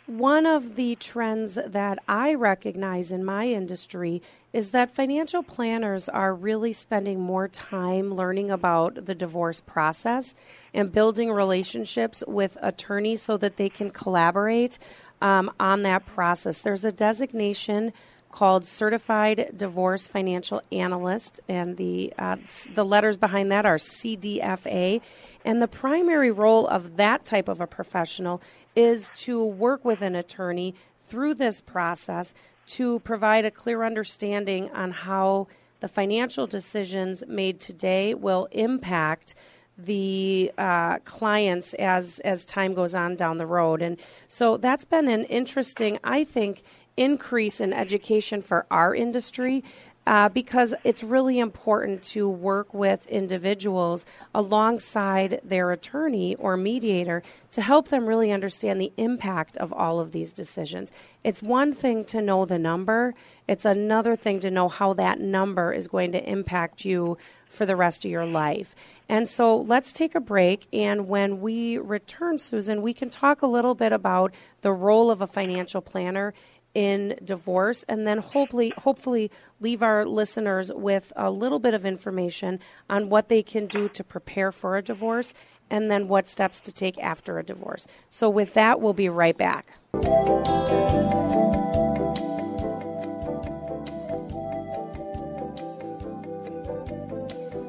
One 0.08 0.46
of 0.46 0.76
the 0.76 0.96
trends 0.96 1.56
that 1.56 1.98
I 2.08 2.36
recognize 2.36 3.12
in 3.12 3.26
my 3.26 3.48
industry 3.48 4.22
is 4.54 4.70
that 4.70 4.92
financial 4.92 5.42
planners 5.42 6.08
are 6.08 6.34
really 6.34 6.74
spending 6.74 7.20
more 7.20 7.48
time 7.48 8.14
learning 8.14 8.52
about 8.52 9.06
the 9.06 9.16
divorce 9.16 9.62
process 9.62 10.36
and 10.74 10.92
building 10.92 11.32
relationships 11.32 12.24
with 12.28 12.56
attorneys 12.62 13.22
so 13.22 13.36
that 13.38 13.58
they 13.58 13.68
can 13.68 13.90
collaborate 13.90 14.78
um, 15.22 15.52
on 15.60 15.82
that 15.82 16.06
process. 16.06 16.62
There's 16.62 16.86
a 16.86 16.92
designation 16.92 17.92
called 18.36 18.66
Certified 18.66 19.54
Divorce 19.56 20.10
Financial 20.10 20.62
Analyst, 20.70 21.40
and 21.48 21.78
the 21.78 22.14
uh, 22.20 22.36
the 22.74 22.84
letters 22.84 23.16
behind 23.16 23.50
that 23.52 23.66
are 23.66 23.78
CDFA. 23.78 25.02
And 25.46 25.62
the 25.62 25.70
primary 25.70 26.32
role 26.32 26.68
of 26.68 26.98
that 26.98 27.24
type 27.24 27.48
of 27.48 27.62
a 27.62 27.68
professional 27.68 28.42
is 28.76 29.10
to 29.16 29.44
work 29.44 29.86
with 29.86 30.02
an 30.02 30.16
attorney 30.16 30.76
through 31.00 31.36
this 31.36 31.62
process 31.62 32.34
to 32.66 33.00
provide 33.00 33.46
a 33.46 33.52
clear 33.52 33.84
understanding 33.84 34.70
on 34.72 34.92
how 34.92 35.48
the 35.80 35.88
financial 35.88 36.46
decisions 36.46 37.24
made 37.28 37.62
today 37.62 38.14
will 38.14 38.50
impact 38.52 39.36
the 39.78 40.52
uh, 40.58 41.00
clients 41.00 41.74
as 41.76 42.20
as 42.20 42.44
time 42.46 42.74
goes 42.74 42.96
on 42.96 43.16
down 43.16 43.38
the 43.38 43.46
road 43.46 43.82
and 43.82 44.00
so 44.30 44.56
that's 44.56 44.86
been 44.86 45.10
an 45.10 45.26
interesting 45.26 46.00
i 46.02 46.24
think 46.24 46.64
increase 46.98 47.60
in 47.60 47.74
education 47.74 48.42
for 48.42 48.66
our 48.72 48.96
industry 48.96 49.64
uh, 50.08 50.30
because 50.30 50.74
it's 50.84 51.04
really 51.04 51.40
important 51.40 52.04
to 52.04 52.30
work 52.30 52.74
with 52.74 53.08
individuals 53.08 54.06
alongside 54.36 55.40
their 55.44 55.72
attorney 55.72 56.36
or 56.36 56.56
mediator 56.56 57.24
to 57.52 57.62
help 57.62 57.88
them 57.88 58.06
really 58.06 58.32
understand 58.32 58.80
the 58.80 58.94
impact 58.98 59.58
of 59.58 59.74
all 59.74 60.00
of 60.00 60.12
these 60.12 60.32
decisions. 60.32 60.92
It's 61.24 61.42
one 61.42 61.74
thing 61.74 62.06
to 62.06 62.22
know 62.22 62.46
the 62.46 62.60
number, 62.60 63.16
it's 63.48 63.66
another 63.66 64.16
thing 64.16 64.40
to 64.42 64.52
know 64.52 64.70
how 64.70 64.94
that 64.94 65.20
number 65.20 65.74
is 65.74 65.88
going 65.88 66.12
to 66.12 66.30
impact 66.30 66.86
you 66.86 67.18
for 67.48 67.66
the 67.66 67.76
rest 67.76 68.06
of 68.06 68.12
your 68.12 68.26
life. 68.26 68.76
And 69.08 69.30
so 69.30 69.56
let's 69.56 69.94
take 69.94 70.16
a 70.16 70.20
break. 70.20 70.68
And 70.74 71.08
when 71.08 71.40
we 71.40 71.78
return, 71.78 72.38
Susan, 72.38 72.82
we 72.82 72.94
can 72.94 73.10
talk 73.10 73.42
a 73.42 73.48
little 73.48 73.76
bit 73.76 73.94
about 73.94 74.34
the 74.62 74.74
role 74.74 75.10
of 75.10 75.22
a 75.22 75.28
financial 75.28 75.82
planner 75.82 76.34
in 76.76 77.18
divorce 77.24 77.84
and 77.88 78.06
then 78.06 78.20
hopefully 78.20 78.74
hopefully 78.78 79.32
leave 79.60 79.82
our 79.82 80.06
listeners 80.06 80.72
with 80.74 81.12
a 81.16 81.32
little 81.32 81.58
bit 81.58 81.74
of 81.74 81.86
information 81.86 82.60
on 82.90 83.10
what 83.10 83.30
they 83.30 83.42
can 83.42 83.66
do 83.66 83.90
to 83.90 84.04
prepare 84.04 84.52
for 84.52 84.78
a 84.78 84.84
divorce 84.84 85.34
and 85.72 85.90
then 85.90 86.08
what 86.08 86.28
steps 86.28 86.60
to 86.60 86.72
take 86.72 86.98
after 87.00 87.40
a 87.40 87.44
divorce. 87.44 87.88
So 88.10 88.30
with 88.30 88.54
that 88.54 88.82
we'll 88.82 88.94
be 88.94 89.10
right 89.10 89.38
back. 89.38 89.72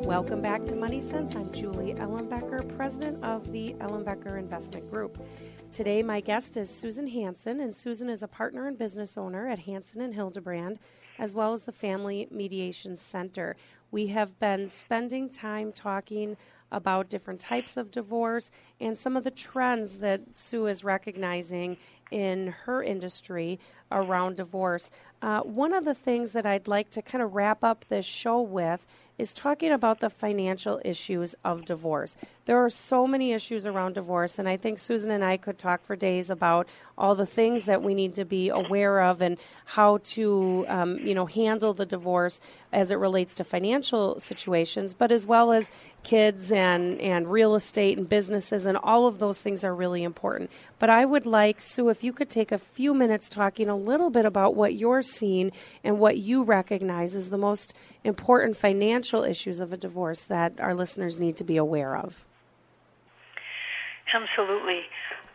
Welcome 0.07 0.41
back 0.41 0.65
to 0.67 0.77
Money 0.77 1.01
Sense. 1.01 1.35
I'm 1.35 1.53
Julie 1.53 1.95
Ellenbecker, 1.95 2.77
president 2.77 3.23
of 3.25 3.53
the 3.53 3.75
Ellenbecker 3.81 4.39
Investment 4.39 4.89
Group. 4.91 5.19
Today, 5.77 6.03
my 6.03 6.21
guest 6.21 6.57
is 6.57 6.71
Susan 6.71 7.09
Hansen, 7.09 7.61
and 7.61 7.77
Susan 7.77 8.09
is 8.09 8.23
a 8.23 8.29
partner 8.29 8.67
and 8.67 8.79
business 8.79 9.19
owner 9.19 9.47
at 9.47 9.59
Hansen 9.59 10.01
and 10.01 10.15
Hildebrand, 10.15 10.79
as 11.19 11.35
well 11.35 11.53
as 11.53 11.65
the 11.65 11.71
Family 11.71 12.27
Mediation 12.31 12.97
Center. 12.97 13.57
We 13.91 14.07
have 14.07 14.39
been 14.39 14.71
spending 14.71 15.29
time 15.29 15.73
talking 15.73 16.39
about 16.73 17.11
different 17.11 17.41
types 17.41 17.77
of 17.77 17.91
divorce 17.91 18.51
and 18.81 18.97
some 18.97 19.19
of 19.19 19.25
the 19.25 19.31
trends 19.31 19.99
that 19.99 20.23
Sue 20.33 20.67
is 20.67 20.83
recognizing 20.83 21.77
in 22.11 22.55
her 22.65 22.83
industry 22.83 23.61
around 23.93 24.37
divorce. 24.37 24.91
Uh, 25.21 25.41
one 25.43 25.75
of 25.75 25.85
the 25.85 25.95
things 25.95 26.33
that 26.33 26.47
I'd 26.47 26.69
like 26.69 26.89
to 26.93 27.03
kind 27.03 27.23
of 27.23 27.35
wrap 27.35 27.63
up 27.63 27.85
this 27.85 28.07
show 28.07 28.41
with 28.41 28.87
is 29.19 29.33
talking 29.33 29.73
about 29.73 30.01
the 30.01 30.11
financial 30.11 30.81
issues 30.85 31.35
of 31.45 31.65
divorce. 31.65 32.17
There 32.45 32.63
are 32.65 32.71
so 32.71 33.07
many 33.07 33.33
issues 33.33 33.67
around 33.67 33.95
divorce, 33.95 34.39
and 34.39 34.49
I 34.49 34.57
think 34.57 34.79
Susan 34.79 35.11
and 35.11 35.25
I 35.25 35.37
could 35.37 35.59
talk 35.59 35.83
for 35.83 35.97
days 35.97 36.31
about 36.31 36.69
all 36.99 37.15
the 37.15 37.27
things 37.27 37.65
that 37.65 37.83
we 37.83 37.95
need 37.95 38.15
to 38.17 38.25
be 38.25 38.51
aware 38.51 39.01
of 39.01 39.23
and 39.23 39.39
how 39.65 39.99
to, 39.99 40.65
um, 40.69 40.99
you 40.99 41.15
know, 41.15 41.27
handle 41.27 41.73
the 41.73 41.87
divorce 41.87 42.41
as 42.73 42.91
it 42.91 42.97
relates 42.97 43.35
to 43.35 43.45
financial 43.45 44.19
situations, 44.19 44.95
but 44.95 45.11
as 45.11 45.27
well 45.27 45.51
as 45.51 45.71
kids 46.03 46.53
and 46.53 47.01
and 47.01 47.29
real 47.29 47.55
estate 47.55 47.99
and 47.99 48.09
businesses, 48.09 48.67
and 48.67 48.79
all 48.83 49.07
of 49.07 49.19
those 49.19 49.41
things 49.41 49.65
are 49.65 49.75
really 49.75 50.03
important. 50.03 50.51
But 50.79 50.91
I 50.91 51.05
would 51.05 51.27
like 51.27 51.61
Sue, 51.61 51.89
if 51.89 52.05
you 52.05 52.13
could 52.13 52.31
take 52.31 52.53
a 52.53 52.59
few 52.59 52.95
minutes 52.95 53.29
talking 53.29 53.69
a 53.69 53.77
little 53.77 54.11
bit 54.11 54.25
about 54.25 54.55
what 54.55 54.75
you're 54.75 55.03
seeing 55.03 55.53
and 55.83 55.99
what 55.99 56.19
you 56.19 56.43
recognize 56.43 57.17
as 57.17 57.31
the 57.31 57.39
most 57.39 57.75
important 58.05 58.57
financial 58.57 59.06
issues 59.23 59.61
of 59.61 59.73
a 59.73 59.77
divorce 59.77 60.23
that 60.23 60.61
our 60.61 60.75
listeners 60.75 61.19
need 61.19 61.37
to 61.37 61.45
be 61.45 61.57
aware 61.57 61.97
of. 61.97 62.25
Absolutely. 64.13 64.87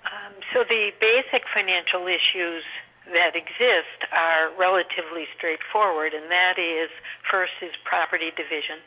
Um, 0.08 0.34
so 0.54 0.64
the 0.68 0.92
basic 1.00 1.44
financial 1.54 2.08
issues 2.08 2.64
that 3.12 3.36
exist 3.36 4.08
are 4.12 4.54
relatively 4.58 5.28
straightforward, 5.36 6.14
and 6.14 6.32
that 6.32 6.56
is 6.58 6.90
first 7.30 7.54
is 7.62 7.76
property 7.84 8.32
division, 8.36 8.80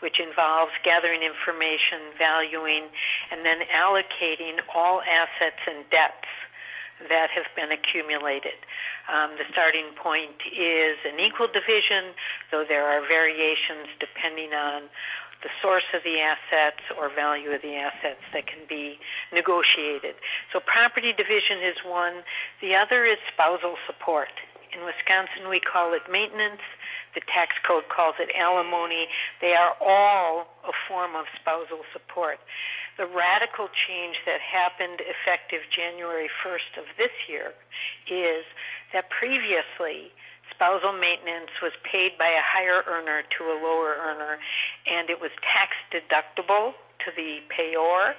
which 0.00 0.20
involves 0.20 0.72
gathering 0.84 1.22
information, 1.22 2.12
valuing, 2.18 2.90
and 3.32 3.46
then 3.46 3.64
allocating 3.72 4.60
all 4.74 5.00
assets 5.02 5.62
and 5.66 5.88
debts 5.88 6.28
that 7.08 7.28
have 7.32 7.48
been 7.56 7.70
accumulated. 7.72 8.56
Um, 9.08 9.36
the 9.36 9.44
starting 9.52 9.92
point 10.00 10.40
is 10.52 10.96
an 11.04 11.20
equal 11.20 11.48
division, 11.48 12.16
though 12.50 12.64
there 12.66 12.88
are 12.88 13.04
variations 13.04 13.92
depending 14.00 14.56
on 14.56 14.88
the 15.44 15.52
source 15.60 15.84
of 15.92 16.00
the 16.08 16.24
assets 16.24 16.80
or 16.96 17.12
value 17.12 17.52
of 17.52 17.60
the 17.60 17.76
assets 17.76 18.24
that 18.32 18.48
can 18.48 18.64
be 18.64 18.96
negotiated. 19.28 20.16
So 20.48 20.58
property 20.64 21.12
division 21.12 21.60
is 21.60 21.76
one. 21.84 22.24
The 22.64 22.72
other 22.72 23.04
is 23.04 23.20
spousal 23.28 23.76
support. 23.84 24.32
In 24.72 24.82
Wisconsin, 24.88 25.52
we 25.52 25.60
call 25.60 25.92
it 25.92 26.02
maintenance. 26.08 26.64
The 27.14 27.22
tax 27.30 27.54
code 27.62 27.86
calls 27.92 28.16
it 28.18 28.32
alimony. 28.34 29.06
They 29.38 29.54
are 29.54 29.76
all 29.78 30.48
a 30.66 30.74
form 30.88 31.14
of 31.14 31.28
spousal 31.38 31.84
support 31.92 32.40
the 32.96 33.06
radical 33.06 33.66
change 33.68 34.16
that 34.26 34.38
happened 34.38 35.02
effective 35.02 35.66
January 35.74 36.30
1st 36.44 36.78
of 36.78 36.86
this 36.96 37.12
year 37.28 37.50
is 38.06 38.46
that 38.92 39.10
previously 39.10 40.14
spousal 40.54 40.92
maintenance 40.94 41.50
was 41.58 41.72
paid 41.82 42.14
by 42.18 42.30
a 42.30 42.44
higher 42.44 42.86
earner 42.86 43.26
to 43.34 43.50
a 43.50 43.56
lower 43.58 43.98
earner 43.98 44.38
and 44.86 45.10
it 45.10 45.18
was 45.20 45.30
tax 45.42 45.74
deductible 45.90 46.78
to 47.02 47.10
the 47.16 47.42
payor 47.50 48.14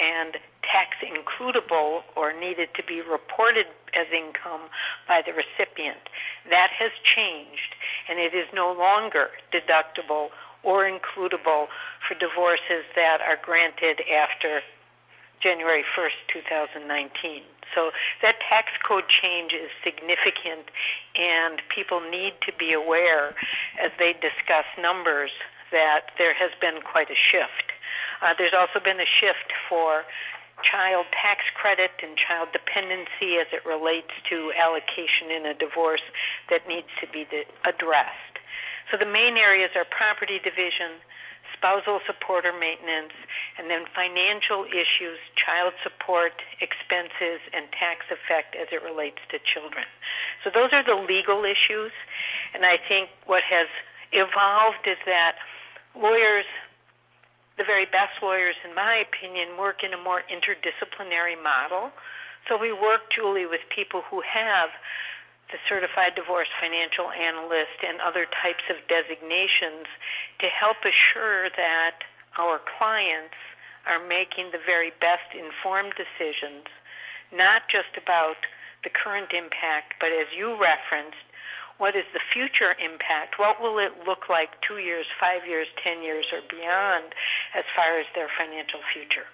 and 0.00 0.40
tax 0.64 0.96
includable 1.04 2.02
or 2.16 2.32
needed 2.32 2.68
to 2.74 2.82
be 2.82 3.00
reported 3.04 3.66
as 3.92 4.08
income 4.10 4.72
by 5.06 5.20
the 5.20 5.32
recipient. 5.36 6.08
That 6.48 6.72
has 6.72 6.90
changed 7.04 7.76
and 8.08 8.18
it 8.18 8.32
is 8.32 8.48
no 8.54 8.72
longer 8.72 9.28
deductible 9.52 10.32
or 10.64 10.88
includable 10.88 11.68
for 12.02 12.14
divorces 12.16 12.88
that 12.96 13.20
are 13.20 13.38
granted 13.40 14.00
after 14.08 14.60
January 15.44 15.84
1st, 15.92 16.48
2019. 16.88 17.44
So 17.76 17.92
that 18.22 18.40
tax 18.48 18.72
code 18.80 19.04
change 19.08 19.52
is 19.52 19.68
significant, 19.84 20.72
and 21.16 21.60
people 21.68 22.00
need 22.00 22.32
to 22.48 22.52
be 22.56 22.72
aware 22.72 23.36
as 23.76 23.92
they 23.98 24.16
discuss 24.16 24.64
numbers 24.80 25.30
that 25.68 26.16
there 26.16 26.32
has 26.32 26.50
been 26.60 26.80
quite 26.80 27.10
a 27.10 27.18
shift. 27.18 27.76
Uh, 28.22 28.32
there's 28.38 28.56
also 28.56 28.80
been 28.80 29.00
a 29.00 29.10
shift 29.20 29.52
for 29.68 30.06
child 30.62 31.04
tax 31.10 31.42
credit 31.58 31.90
and 32.00 32.16
child 32.16 32.48
dependency 32.54 33.36
as 33.42 33.50
it 33.50 33.66
relates 33.66 34.14
to 34.30 34.54
allocation 34.54 35.34
in 35.34 35.44
a 35.44 35.54
divorce 35.54 36.04
that 36.48 36.64
needs 36.68 36.88
to 37.02 37.06
be 37.10 37.26
addressed. 37.66 38.33
So 38.90 38.98
the 38.98 39.08
main 39.08 39.36
areas 39.36 39.70
are 39.74 39.84
property 39.88 40.38
division, 40.38 41.00
spousal 41.56 42.00
support 42.04 42.44
or 42.44 42.52
maintenance, 42.52 43.14
and 43.56 43.70
then 43.70 43.88
financial 43.94 44.68
issues, 44.68 45.16
child 45.38 45.72
support, 45.80 46.36
expenses, 46.60 47.40
and 47.54 47.70
tax 47.72 48.04
effect 48.12 48.52
as 48.58 48.68
it 48.68 48.84
relates 48.84 49.22
to 49.32 49.40
children. 49.40 49.86
So 50.42 50.50
those 50.52 50.74
are 50.76 50.84
the 50.84 50.98
legal 50.98 51.44
issues, 51.46 51.92
and 52.52 52.66
I 52.66 52.76
think 52.76 53.08
what 53.24 53.42
has 53.48 53.70
evolved 54.12 54.84
is 54.84 55.00
that 55.06 55.40
lawyers, 55.96 56.44
the 57.56 57.64
very 57.64 57.86
best 57.86 58.18
lawyers, 58.20 58.58
in 58.66 58.74
my 58.74 59.00
opinion, 59.00 59.56
work 59.56 59.86
in 59.86 59.94
a 59.94 60.00
more 60.00 60.26
interdisciplinary 60.26 61.38
model. 61.40 61.94
So 62.48 62.58
we 62.58 62.72
work, 62.72 63.08
Julie, 63.14 63.46
with 63.46 63.62
people 63.74 64.02
who 64.10 64.20
have 64.20 64.68
the 65.54 65.62
certified 65.70 66.18
divorce 66.18 66.50
financial 66.58 67.14
analyst 67.14 67.78
and 67.86 68.02
other 68.02 68.26
types 68.42 68.66
of 68.66 68.74
designations 68.90 69.86
to 70.42 70.50
help 70.50 70.82
assure 70.82 71.46
that 71.54 72.02
our 72.34 72.58
clients 72.74 73.38
are 73.86 74.02
making 74.02 74.50
the 74.50 74.58
very 74.66 74.90
best 74.98 75.30
informed 75.30 75.94
decisions, 75.94 76.66
not 77.30 77.70
just 77.70 77.94
about 77.94 78.34
the 78.82 78.90
current 78.90 79.30
impact, 79.30 79.94
but 80.02 80.10
as 80.10 80.26
you 80.34 80.58
referenced, 80.58 81.22
what 81.78 81.94
is 81.94 82.06
the 82.10 82.22
future 82.34 82.74
impact? 82.82 83.38
What 83.38 83.62
will 83.62 83.78
it 83.78 83.94
look 84.02 84.26
like 84.26 84.58
two 84.66 84.82
years, 84.82 85.06
five 85.22 85.46
years, 85.46 85.70
ten 85.78 86.02
years, 86.02 86.26
or 86.34 86.42
beyond 86.50 87.14
as 87.54 87.62
far 87.78 88.02
as 88.02 88.10
their 88.18 88.30
financial 88.34 88.82
future? 88.90 89.30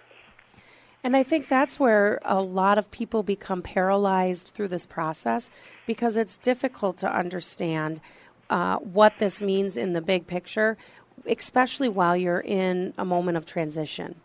And 1.03 1.17
I 1.17 1.23
think 1.23 1.49
that's 1.49 1.81
where 1.81 2.21
a 2.25 2.43
lot 2.43 2.77
of 2.77 2.91
people 2.91 3.23
become 3.23 3.63
paralyzed 3.63 4.49
through 4.49 4.69
this 4.69 4.87
process 4.87 5.51
because 5.87 6.17
it's 6.17 6.37
difficult 6.37 6.99
to 6.99 7.11
understand 7.13 8.01
uh, 8.51 8.77
what 8.77 9.19
this 9.19 9.41
means 9.41 9.77
in 9.77 9.93
the 9.95 10.03
big 10.03 10.27
picture, 10.27 10.77
especially 11.27 11.89
while 11.89 12.17
you're 12.17 12.41
in 12.41 12.93
a 12.99 13.05
moment 13.05 13.37
of 13.37 13.47
transition. 13.47 14.17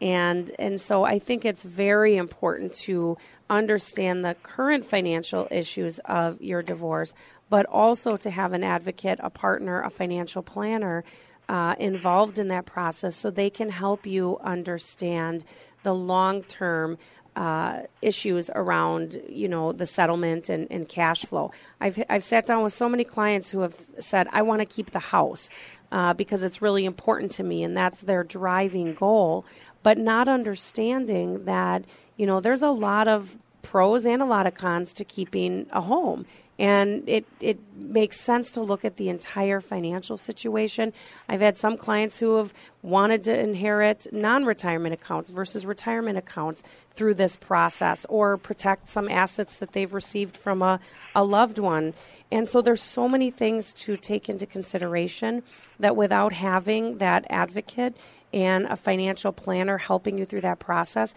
And, 0.00 0.50
and 0.58 0.80
so 0.80 1.04
I 1.04 1.18
think 1.18 1.44
it's 1.44 1.62
very 1.62 2.16
important 2.16 2.72
to 2.74 3.16
understand 3.48 4.24
the 4.24 4.34
current 4.42 4.84
financial 4.84 5.46
issues 5.50 5.98
of 6.00 6.40
your 6.40 6.62
divorce, 6.62 7.14
but 7.48 7.66
also 7.66 8.16
to 8.16 8.30
have 8.30 8.52
an 8.52 8.64
advocate, 8.64 9.18
a 9.22 9.30
partner, 9.30 9.82
a 9.82 9.90
financial 9.90 10.42
planner 10.42 11.04
uh, 11.48 11.74
involved 11.78 12.38
in 12.38 12.48
that 12.48 12.66
process 12.66 13.14
so 13.14 13.30
they 13.30 13.50
can 13.50 13.70
help 13.70 14.06
you 14.06 14.38
understand 14.38 15.44
the 15.84 15.94
long 15.94 16.42
term 16.42 16.98
uh, 17.36 17.82
issues 18.00 18.50
around 18.54 19.20
you 19.28 19.48
know 19.48 19.72
the 19.72 19.86
settlement 19.86 20.48
and, 20.48 20.66
and, 20.70 20.88
cash 20.88 21.24
flow. 21.24 21.50
I've 21.80 22.02
I've 22.08 22.22
sat 22.22 22.46
down 22.46 22.62
with 22.62 22.72
so 22.72 22.88
many 22.88 23.02
clients 23.04 23.50
who 23.50 23.60
have 23.60 23.76
said 23.98 24.28
I 24.32 24.42
want 24.42 24.60
to 24.60 24.66
keep 24.66 24.90
the 24.90 25.00
house 25.00 25.50
uh, 25.90 26.14
because 26.14 26.44
it's 26.44 26.62
really 26.62 26.84
important 26.84 27.32
to 27.32 27.42
me 27.42 27.64
and 27.64 27.76
that's 27.76 28.02
their 28.02 28.22
driving 28.22 28.94
goal, 28.94 29.44
but 29.82 29.98
not 29.98 30.28
understanding 30.28 31.44
that 31.44 31.84
you 32.16 32.26
know 32.26 32.40
there's 32.40 32.62
a 32.62 32.70
lot 32.70 33.08
of 33.08 33.36
pros 33.62 34.06
and 34.06 34.22
a 34.22 34.26
lot 34.26 34.46
of 34.46 34.54
cons 34.54 34.92
to 34.92 35.04
keeping 35.04 35.66
a 35.72 35.80
home 35.80 36.26
and 36.58 37.02
it, 37.08 37.26
it 37.40 37.58
makes 37.76 38.20
sense 38.20 38.50
to 38.52 38.60
look 38.60 38.84
at 38.84 38.96
the 38.96 39.08
entire 39.08 39.60
financial 39.60 40.16
situation. 40.16 40.92
I've 41.28 41.40
had 41.40 41.56
some 41.56 41.76
clients 41.76 42.18
who 42.18 42.36
have 42.36 42.54
wanted 42.82 43.24
to 43.24 43.38
inherit 43.38 44.06
non 44.12 44.44
retirement 44.44 44.94
accounts 44.94 45.30
versus 45.30 45.66
retirement 45.66 46.18
accounts 46.18 46.62
through 46.94 47.14
this 47.14 47.36
process 47.36 48.06
or 48.08 48.36
protect 48.36 48.88
some 48.88 49.08
assets 49.08 49.56
that 49.56 49.72
they've 49.72 49.92
received 49.92 50.36
from 50.36 50.62
a, 50.62 50.78
a 51.14 51.24
loved 51.24 51.58
one. 51.58 51.94
And 52.30 52.48
so 52.48 52.62
there's 52.62 52.82
so 52.82 53.08
many 53.08 53.30
things 53.30 53.72
to 53.74 53.96
take 53.96 54.28
into 54.28 54.46
consideration 54.46 55.42
that 55.80 55.96
without 55.96 56.32
having 56.32 56.98
that 56.98 57.26
advocate 57.30 57.96
and 58.32 58.66
a 58.66 58.76
financial 58.76 59.32
planner 59.32 59.78
helping 59.78 60.18
you 60.18 60.24
through 60.24 60.40
that 60.40 60.58
process, 60.58 61.14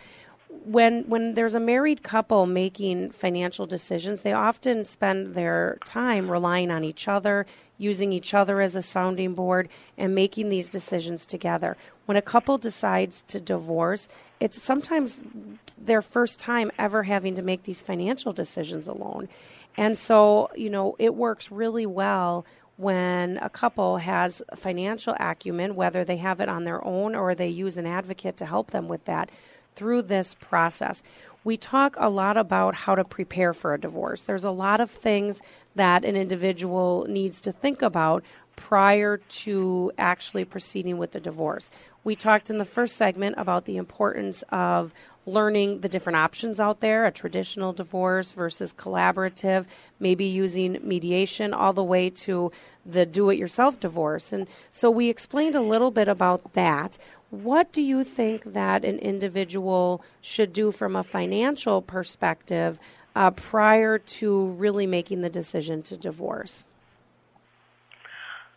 when 0.49 1.03
when 1.07 1.33
there's 1.33 1.55
a 1.55 1.59
married 1.59 2.03
couple 2.03 2.45
making 2.45 3.11
financial 3.11 3.65
decisions, 3.65 4.21
they 4.21 4.33
often 4.33 4.85
spend 4.85 5.35
their 5.35 5.77
time 5.85 6.29
relying 6.31 6.71
on 6.71 6.83
each 6.83 7.07
other, 7.07 7.45
using 7.77 8.13
each 8.13 8.33
other 8.33 8.61
as 8.61 8.75
a 8.75 8.81
sounding 8.81 9.33
board, 9.33 9.69
and 9.97 10.15
making 10.15 10.49
these 10.49 10.69
decisions 10.69 11.25
together. 11.25 11.75
When 12.05 12.17
a 12.17 12.21
couple 12.21 12.57
decides 12.57 13.21
to 13.23 13.39
divorce, 13.39 14.07
it's 14.39 14.61
sometimes 14.61 15.23
their 15.77 16.01
first 16.01 16.39
time 16.39 16.71
ever 16.77 17.03
having 17.03 17.35
to 17.35 17.41
make 17.41 17.63
these 17.63 17.81
financial 17.81 18.31
decisions 18.31 18.87
alone. 18.87 19.27
And 19.75 19.97
so, 19.97 20.49
you 20.55 20.69
know, 20.69 20.95
it 20.97 21.13
works 21.15 21.51
really 21.51 21.85
well 21.85 22.45
when 22.77 23.37
a 23.37 23.49
couple 23.49 23.97
has 23.97 24.41
financial 24.55 25.15
acumen, 25.19 25.75
whether 25.75 26.03
they 26.03 26.17
have 26.17 26.39
it 26.39 26.49
on 26.49 26.63
their 26.63 26.83
own 26.85 27.15
or 27.15 27.35
they 27.35 27.47
use 27.47 27.77
an 27.77 27.87
advocate 27.87 28.37
to 28.37 28.45
help 28.45 28.71
them 28.71 28.87
with 28.87 29.05
that 29.05 29.29
through 29.77 30.01
this 30.01 30.33
process. 30.33 31.03
We 31.43 31.55
talk 31.55 31.95
a 31.99 32.09
lot 32.09 32.35
about 32.35 32.73
how 32.73 32.95
to 32.95 33.05
prepare 33.05 33.53
for 33.53 33.73
a 33.73 33.79
divorce. 33.79 34.23
There's 34.23 34.43
a 34.43 34.51
lot 34.51 34.81
of 34.81 34.89
things 34.89 35.39
that 35.75 36.03
an 36.03 36.15
individual 36.15 37.05
needs 37.07 37.39
to 37.41 37.51
think 37.51 37.81
about 37.83 38.23
prior 38.57 39.17
to 39.17 39.91
actually 39.99 40.43
proceeding 40.43 40.97
with 40.97 41.11
the 41.11 41.19
divorce. 41.19 41.69
We 42.03 42.15
talked 42.15 42.49
in 42.49 42.57
the 42.57 42.65
first 42.65 42.97
segment 42.97 43.35
about 43.37 43.65
the 43.65 43.77
importance 43.77 44.43
of 44.49 44.93
learning 45.27 45.81
the 45.81 45.89
different 45.89 46.15
options 46.15 46.59
out 46.59 46.79
there 46.79 47.05
a 47.05 47.11
traditional 47.11 47.73
divorce 47.73 48.33
versus 48.33 48.73
collaborative, 48.73 49.67
maybe 49.99 50.25
using 50.25 50.79
mediation, 50.81 51.53
all 51.53 51.73
the 51.73 51.83
way 51.83 52.09
to 52.09 52.51
the 52.85 53.05
do 53.05 53.29
it 53.29 53.37
yourself 53.37 53.79
divorce. 53.79 54.31
And 54.31 54.47
so 54.71 54.89
we 54.89 55.09
explained 55.09 55.55
a 55.55 55.61
little 55.61 55.91
bit 55.91 56.07
about 56.07 56.53
that. 56.53 56.97
What 57.29 57.73
do 57.73 57.81
you 57.81 58.03
think 58.03 58.53
that 58.53 58.85
an 58.85 58.99
individual 58.99 60.01
should 60.21 60.53
do 60.53 60.71
from 60.71 60.95
a 60.95 61.03
financial 61.03 61.81
perspective 61.81 62.79
uh, 63.15 63.31
prior 63.31 63.97
to 63.97 64.51
really 64.51 64.87
making 64.87 65.21
the 65.21 65.29
decision 65.29 65.81
to 65.83 65.97
divorce? 65.97 66.65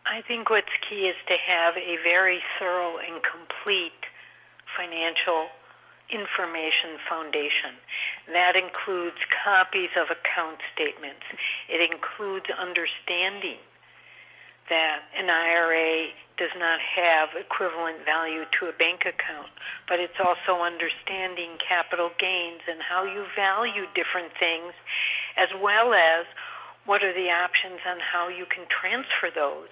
I 0.06 0.22
think 0.22 0.50
what's 0.50 0.74
key 0.88 1.06
is 1.06 1.16
to 1.26 1.36
have 1.38 1.76
a 1.76 1.96
very 2.02 2.40
thorough 2.58 2.98
and 2.98 3.22
complete 3.22 4.06
financial 4.76 5.48
information 6.10 6.98
foundation. 7.08 7.78
That 8.32 8.54
includes 8.54 9.18
copies 9.42 9.90
of 9.96 10.10
account 10.10 10.58
statements. 10.74 11.22
It 11.68 11.78
includes 11.78 12.46
understanding 12.50 13.62
that 14.68 15.02
an 15.16 15.30
IRA 15.30 16.10
does 16.40 16.56
not 16.56 16.80
have 16.80 17.36
equivalent 17.36 18.00
value 18.08 18.48
to 18.56 18.72
a 18.72 18.74
bank 18.80 19.04
account, 19.04 19.52
but 19.84 20.00
it's 20.00 20.16
also 20.16 20.64
understanding 20.64 21.60
capital 21.60 22.08
gains 22.16 22.64
and 22.64 22.80
how 22.80 23.04
you 23.04 23.28
value 23.36 23.84
different 23.92 24.32
things, 24.40 24.72
as 25.36 25.52
well 25.60 25.92
as 25.92 26.24
what 26.88 27.04
are 27.04 27.12
the 27.12 27.28
options 27.28 27.84
on 27.84 28.00
how 28.00 28.32
you 28.32 28.48
can 28.48 28.64
transfer 28.72 29.28
those. 29.28 29.68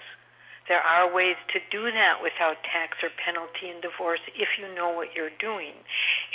There 0.68 0.84
are 0.84 1.08
ways 1.08 1.40
to 1.56 1.64
do 1.72 1.88
that 1.88 2.20
without 2.20 2.60
tax 2.68 3.00
or 3.00 3.08
penalty 3.16 3.72
in 3.72 3.80
divorce 3.80 4.20
if 4.36 4.60
you 4.60 4.68
know 4.76 4.92
what 4.92 5.16
you're 5.16 5.32
doing. 5.40 5.72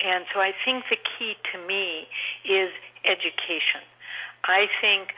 And 0.02 0.26
so 0.34 0.42
I 0.42 0.58
think 0.66 0.90
the 0.90 0.98
key 0.98 1.38
to 1.54 1.62
me 1.62 2.10
is 2.42 2.74
education. 3.06 3.86
I 4.50 4.66
think 4.82 5.14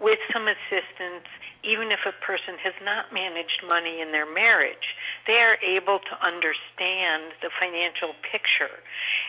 with 0.00 0.18
some 0.32 0.48
assistance, 0.48 1.26
even 1.64 1.90
if 1.90 2.04
a 2.06 2.14
person 2.22 2.60
has 2.62 2.76
not 2.84 3.12
managed 3.12 3.64
money 3.66 4.00
in 4.00 4.12
their 4.12 4.28
marriage, 4.28 4.94
they 5.26 5.40
are 5.42 5.58
able 5.64 5.98
to 5.98 6.14
understand 6.22 7.34
the 7.42 7.50
financial 7.58 8.14
picture 8.22 8.82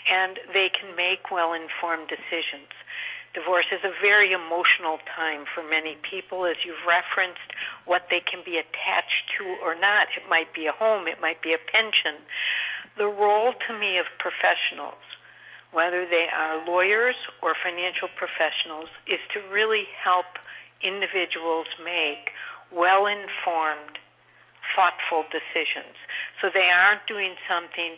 and 0.05 0.38
they 0.53 0.70
can 0.70 0.95
make 0.95 1.32
well 1.32 1.53
informed 1.53 2.07
decisions. 2.11 2.70
Divorce 3.34 3.70
is 3.72 3.84
a 3.84 3.93
very 4.01 4.32
emotional 4.32 4.97
time 5.05 5.45
for 5.45 5.61
many 5.61 5.97
people, 6.01 6.45
as 6.45 6.57
you've 6.65 6.82
referenced, 6.88 7.53
what 7.86 8.07
they 8.09 8.22
can 8.22 8.41
be 8.41 8.57
attached 8.57 9.30
to 9.38 9.45
or 9.61 9.76
not. 9.76 10.07
It 10.18 10.26
might 10.30 10.53
be 10.53 10.65
a 10.65 10.74
home, 10.74 11.07
it 11.07 11.22
might 11.22 11.41
be 11.41 11.53
a 11.53 11.61
pension. 11.61 12.18
The 12.97 13.05
role 13.05 13.53
to 13.53 13.72
me 13.78 13.99
of 13.99 14.09
professionals, 14.18 14.97
whether 15.70 16.07
they 16.07 16.26
are 16.34 16.65
lawyers 16.65 17.15
or 17.43 17.53
financial 17.53 18.09
professionals, 18.18 18.89
is 19.05 19.22
to 19.38 19.39
really 19.53 19.86
help 20.01 20.26
individuals 20.84 21.67
make 21.84 22.32
well 22.71 23.07
informed, 23.07 23.97
thoughtful 24.75 25.23
decisions. 25.32 25.95
So 26.41 26.49
they 26.53 26.69
aren't 26.69 27.05
doing 27.07 27.36
something 27.47 27.97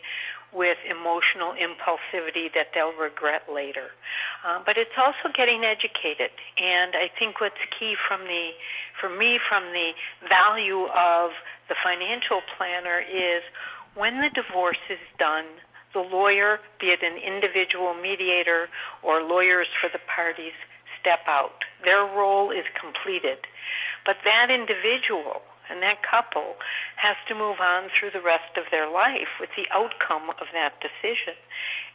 with 0.52 0.78
emotional 0.82 1.54
impulsivity 1.54 2.50
that 2.54 2.74
they'll 2.74 2.96
regret 2.98 3.46
later. 3.46 3.94
Uh, 4.42 4.58
but 4.66 4.76
it's 4.76 4.94
also 4.98 5.30
getting 5.30 5.62
educated, 5.62 6.34
and 6.58 6.98
I 6.98 7.06
think 7.06 7.40
what's 7.40 7.62
key 7.78 7.94
from 8.08 8.26
the, 8.26 8.50
for 8.98 9.08
me, 9.08 9.38
from 9.48 9.70
the 9.70 9.94
value 10.26 10.90
of 10.90 11.30
the 11.68 11.78
financial 11.84 12.42
planner 12.58 12.98
is 12.98 13.46
when 13.94 14.18
the 14.18 14.30
divorce 14.34 14.80
is 14.90 15.02
done, 15.18 15.46
the 15.92 16.00
lawyer, 16.00 16.58
be 16.80 16.94
it 16.94 17.02
an 17.02 17.18
individual 17.18 17.94
mediator 17.94 18.68
or 19.02 19.22
lawyers 19.22 19.66
for 19.80 19.90
the 19.90 20.02
parties, 20.06 20.54
step 21.00 21.24
out. 21.26 21.64
Their 21.84 22.04
role 22.04 22.50
is 22.50 22.64
completed. 22.76 23.48
But 24.04 24.22
that 24.24 24.52
individual 24.52 25.42
and 25.68 25.82
that 25.82 26.02
couple 26.02 26.58
has 26.98 27.16
to 27.30 27.34
move 27.34 27.62
on 27.62 27.88
through 27.94 28.10
the 28.10 28.24
rest 28.24 28.58
of 28.58 28.66
their 28.70 28.90
life 28.90 29.38
with 29.38 29.50
the 29.54 29.70
outcome 29.70 30.30
of 30.36 30.50
that 30.52 30.76
decision. 30.82 31.38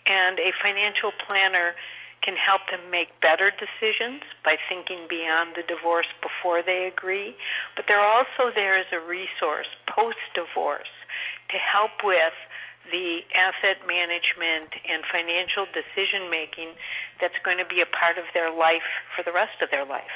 And 0.08 0.40
a 0.40 0.56
financial 0.64 1.12
planner 1.28 1.76
can 2.24 2.40
help 2.40 2.66
them 2.72 2.90
make 2.90 3.14
better 3.22 3.54
decisions 3.54 4.26
by 4.42 4.58
thinking 4.70 5.06
beyond 5.06 5.54
the 5.54 5.68
divorce 5.68 6.10
before 6.24 6.64
they 6.66 6.90
agree. 6.90 7.36
But 7.76 7.86
they're 7.88 8.02
also 8.02 8.50
there 8.50 8.80
as 8.80 8.90
a 8.90 9.04
resource 9.04 9.70
post 9.86 10.24
divorce 10.34 10.90
to 11.54 11.58
help 11.62 12.02
with 12.02 12.34
the 12.92 13.20
asset 13.34 13.86
management 13.88 14.74
and 14.88 15.04
financial 15.12 15.66
decision 15.74 16.30
making 16.30 16.70
that's 17.20 17.38
going 17.44 17.58
to 17.58 17.66
be 17.66 17.82
a 17.82 17.86
part 17.86 18.18
of 18.18 18.26
their 18.34 18.52
life 18.52 18.86
for 19.16 19.24
the 19.24 19.32
rest 19.32 19.62
of 19.62 19.70
their 19.72 19.86
life. 19.86 20.16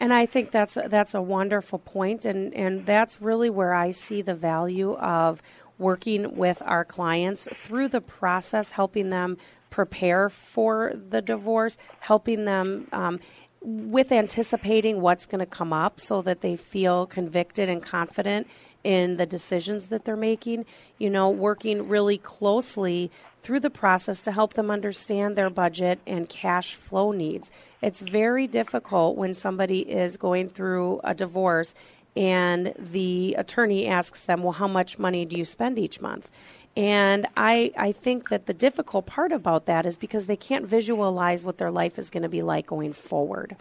And 0.00 0.14
I 0.14 0.26
think 0.26 0.52
that's 0.52 0.74
that's 0.74 1.14
a 1.14 1.22
wonderful 1.22 1.80
point, 1.80 2.24
and 2.24 2.54
and 2.54 2.86
that's 2.86 3.20
really 3.20 3.50
where 3.50 3.74
I 3.74 3.90
see 3.90 4.22
the 4.22 4.34
value 4.34 4.94
of 4.94 5.42
working 5.76 6.36
with 6.36 6.62
our 6.64 6.84
clients 6.84 7.48
through 7.52 7.88
the 7.88 8.00
process, 8.00 8.72
helping 8.72 9.10
them 9.10 9.36
prepare 9.70 10.28
for 10.28 10.92
the 10.94 11.20
divorce, 11.20 11.76
helping 12.00 12.44
them 12.44 12.86
um, 12.92 13.20
with 13.60 14.12
anticipating 14.12 15.00
what's 15.00 15.26
going 15.26 15.40
to 15.40 15.46
come 15.46 15.72
up 15.72 16.00
so 16.00 16.22
that 16.22 16.40
they 16.40 16.56
feel 16.56 17.06
convicted 17.06 17.68
and 17.68 17.82
confident 17.82 18.46
in 18.84 19.16
the 19.16 19.26
decisions 19.26 19.88
that 19.88 20.04
they're 20.04 20.16
making. 20.16 20.64
You 20.98 21.10
know, 21.10 21.30
working 21.30 21.88
really 21.88 22.18
closely 22.18 23.10
through 23.40 23.60
the 23.60 23.70
process 23.70 24.20
to 24.22 24.32
help 24.32 24.54
them 24.54 24.70
understand 24.70 25.36
their 25.36 25.50
budget 25.50 26.00
and 26.06 26.28
cash 26.28 26.74
flow 26.74 27.12
needs. 27.12 27.50
It's 27.80 28.02
very 28.02 28.46
difficult 28.46 29.16
when 29.16 29.34
somebody 29.34 29.80
is 29.80 30.16
going 30.16 30.48
through 30.48 31.00
a 31.04 31.14
divorce 31.14 31.74
and 32.16 32.74
the 32.76 33.34
attorney 33.38 33.86
asks 33.86 34.24
them, 34.24 34.42
Well, 34.42 34.52
how 34.52 34.66
much 34.66 34.98
money 34.98 35.24
do 35.24 35.36
you 35.36 35.44
spend 35.44 35.78
each 35.78 36.00
month? 36.00 36.30
And 36.78 37.26
I, 37.36 37.72
I 37.76 37.90
think 37.90 38.28
that 38.28 38.46
the 38.46 38.54
difficult 38.54 39.04
part 39.04 39.32
about 39.32 39.66
that 39.66 39.84
is 39.84 39.98
because 39.98 40.26
they 40.26 40.36
can't 40.36 40.64
visualize 40.64 41.44
what 41.44 41.58
their 41.58 41.72
life 41.72 41.98
is 41.98 42.08
going 42.08 42.22
to 42.22 42.28
be 42.28 42.40
like 42.40 42.66
going 42.66 42.92
forward. 42.92 43.56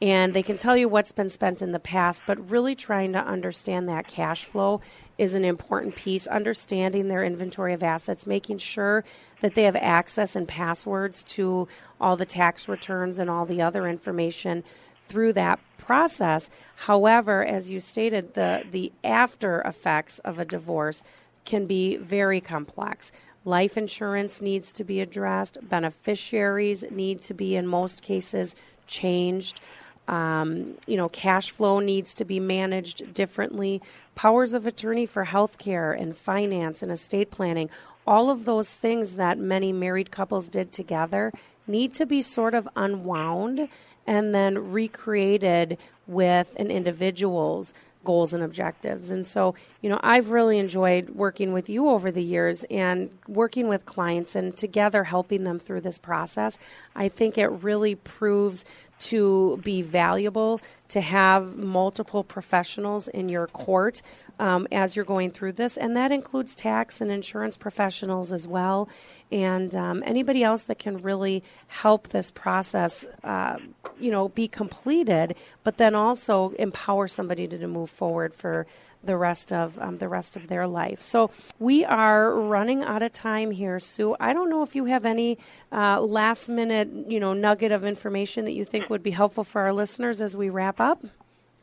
And 0.00 0.32
they 0.32 0.44
can 0.44 0.58
tell 0.58 0.76
you 0.76 0.88
what's 0.88 1.10
been 1.10 1.28
spent 1.28 1.60
in 1.60 1.72
the 1.72 1.80
past, 1.80 2.22
but 2.24 2.50
really 2.50 2.76
trying 2.76 3.14
to 3.14 3.18
understand 3.18 3.88
that 3.88 4.06
cash 4.06 4.44
flow 4.44 4.80
is 5.18 5.34
an 5.34 5.44
important 5.44 5.96
piece. 5.96 6.28
Understanding 6.28 7.08
their 7.08 7.24
inventory 7.24 7.74
of 7.74 7.82
assets, 7.82 8.28
making 8.28 8.58
sure 8.58 9.04
that 9.40 9.56
they 9.56 9.64
have 9.64 9.74
access 9.74 10.36
and 10.36 10.46
passwords 10.46 11.24
to 11.24 11.66
all 12.00 12.16
the 12.16 12.24
tax 12.24 12.68
returns 12.68 13.18
and 13.18 13.28
all 13.28 13.44
the 13.44 13.60
other 13.60 13.88
information 13.88 14.62
through 15.08 15.32
that 15.32 15.58
process. 15.78 16.48
However, 16.76 17.44
as 17.44 17.70
you 17.70 17.80
stated, 17.80 18.34
the, 18.34 18.64
the 18.70 18.92
after 19.02 19.62
effects 19.62 20.20
of 20.20 20.38
a 20.38 20.44
divorce 20.44 21.02
can 21.44 21.66
be 21.66 21.96
very 21.96 22.40
complex. 22.40 23.12
Life 23.44 23.76
insurance 23.76 24.40
needs 24.40 24.72
to 24.74 24.84
be 24.84 25.00
addressed, 25.00 25.58
beneficiaries 25.68 26.84
need 26.90 27.22
to 27.22 27.34
be, 27.34 27.56
in 27.56 27.66
most 27.66 28.02
cases, 28.02 28.54
changed. 28.86 29.60
Um, 30.08 30.74
you 30.86 30.96
know, 30.96 31.08
cash 31.08 31.50
flow 31.50 31.80
needs 31.80 32.14
to 32.14 32.24
be 32.24 32.40
managed 32.40 33.14
differently. 33.14 33.80
Powers 34.14 34.52
of 34.52 34.66
attorney 34.66 35.06
for 35.06 35.24
health 35.24 35.58
care 35.58 35.92
and 35.92 36.16
finance 36.16 36.82
and 36.82 36.92
estate 36.92 37.30
planning, 37.30 37.70
all 38.06 38.30
of 38.30 38.44
those 38.44 38.74
things 38.74 39.14
that 39.14 39.38
many 39.38 39.72
married 39.72 40.10
couples 40.10 40.48
did 40.48 40.72
together 40.72 41.32
need 41.66 41.94
to 41.94 42.06
be 42.06 42.20
sort 42.22 42.54
of 42.54 42.68
unwound 42.74 43.68
and 44.06 44.34
then 44.34 44.72
recreated 44.72 45.78
with 46.06 46.54
an 46.58 46.70
individual's 46.70 47.72
goals 48.04 48.32
and 48.32 48.42
objectives. 48.42 49.10
And 49.10 49.24
so, 49.24 49.54
you 49.80 49.88
know, 49.88 50.00
I've 50.02 50.30
really 50.30 50.58
enjoyed 50.58 51.10
working 51.10 51.52
with 51.52 51.68
you 51.68 51.88
over 51.88 52.10
the 52.10 52.22
years 52.22 52.64
and 52.70 53.10
working 53.28 53.68
with 53.68 53.86
clients 53.86 54.34
and 54.34 54.56
together 54.56 55.04
helping 55.04 55.44
them 55.44 55.58
through 55.58 55.82
this 55.82 55.98
process. 55.98 56.58
I 56.94 57.08
think 57.08 57.38
it 57.38 57.48
really 57.48 57.94
proves 57.94 58.64
to 59.02 59.58
be 59.62 59.82
valuable 59.82 60.60
to 60.88 61.00
have 61.00 61.56
multiple 61.56 62.22
professionals 62.22 63.08
in 63.08 63.28
your 63.28 63.46
court 63.46 64.02
um, 64.38 64.66
as 64.72 64.96
you're 64.96 65.04
going 65.04 65.30
through 65.30 65.52
this, 65.52 65.76
and 65.76 65.96
that 65.96 66.10
includes 66.12 66.54
tax 66.54 67.00
and 67.00 67.10
insurance 67.10 67.56
professionals 67.56 68.32
as 68.32 68.46
well, 68.46 68.88
and 69.30 69.74
um, 69.74 70.02
anybody 70.06 70.42
else 70.42 70.64
that 70.64 70.78
can 70.78 70.98
really 70.98 71.42
help 71.68 72.08
this 72.08 72.30
process, 72.30 73.04
uh, 73.24 73.56
you 74.00 74.10
know, 74.10 74.28
be 74.28 74.48
completed, 74.48 75.36
but 75.64 75.76
then 75.76 75.94
also 75.94 76.50
empower 76.58 77.08
somebody 77.08 77.46
to, 77.46 77.58
to 77.58 77.66
move 77.66 77.90
forward 77.90 78.34
for 78.34 78.66
the 79.04 79.16
rest 79.16 79.52
of 79.52 79.78
um, 79.78 79.98
the 79.98 80.08
rest 80.08 80.36
of 80.36 80.48
their 80.48 80.66
life. 80.66 81.00
So 81.00 81.30
we 81.58 81.84
are 81.84 82.34
running 82.34 82.82
out 82.82 83.02
of 83.02 83.12
time 83.12 83.50
here, 83.50 83.78
Sue. 83.78 84.16
I 84.20 84.32
don't 84.32 84.50
know 84.50 84.62
if 84.62 84.74
you 84.74 84.86
have 84.86 85.04
any 85.04 85.38
uh, 85.70 86.00
last 86.00 86.48
minute, 86.48 86.88
you 87.08 87.20
know, 87.20 87.32
nugget 87.32 87.72
of 87.72 87.84
information 87.84 88.44
that 88.44 88.52
you 88.52 88.64
think 88.64 88.90
would 88.90 89.02
be 89.02 89.10
helpful 89.10 89.44
for 89.44 89.62
our 89.62 89.72
listeners 89.72 90.20
as 90.20 90.36
we 90.36 90.50
wrap 90.50 90.80
up. 90.80 91.04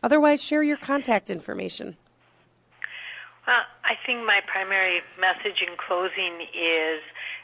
Otherwise, 0.03 0.41
share 0.41 0.63
your 0.63 0.77
contact 0.77 1.29
information. 1.29 1.97
Well, 3.47 3.65
I 3.83 3.95
think 4.05 4.25
my 4.25 4.41
primary 4.45 5.01
message 5.19 5.65
in 5.65 5.75
closing 5.75 6.45
is 6.53 7.01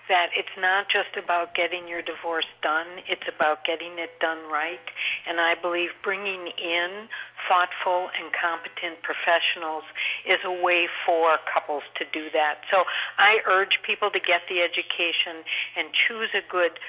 that 0.07 0.29
it's 0.37 0.53
not 0.59 0.85
just 0.85 1.17
about 1.17 1.55
getting 1.55 1.87
your 1.87 2.01
divorce 2.01 2.45
done, 2.61 3.01
it's 3.09 3.25
about 3.27 3.65
getting 3.65 3.97
it 3.97 4.19
done 4.19 4.37
right. 4.51 4.85
And 5.27 5.39
I 5.39 5.55
believe 5.59 5.89
bringing 6.03 6.53
in 6.61 7.09
thoughtful 7.47 8.09
and 8.17 8.33
competent 8.33 9.01
professionals 9.01 9.85
is 10.25 10.39
a 10.43 10.51
way 10.51 10.87
for 11.05 11.37
couples 11.49 11.83
to 11.97 12.05
do 12.11 12.29
that. 12.33 12.61
So 12.69 12.85
I 13.17 13.41
urge 13.45 13.81
people 13.85 14.11
to 14.11 14.19
get 14.19 14.41
the 14.49 14.61
education 14.61 15.45
and 15.77 15.93
choose 15.93 16.29
a 16.33 16.41
good 16.45 16.79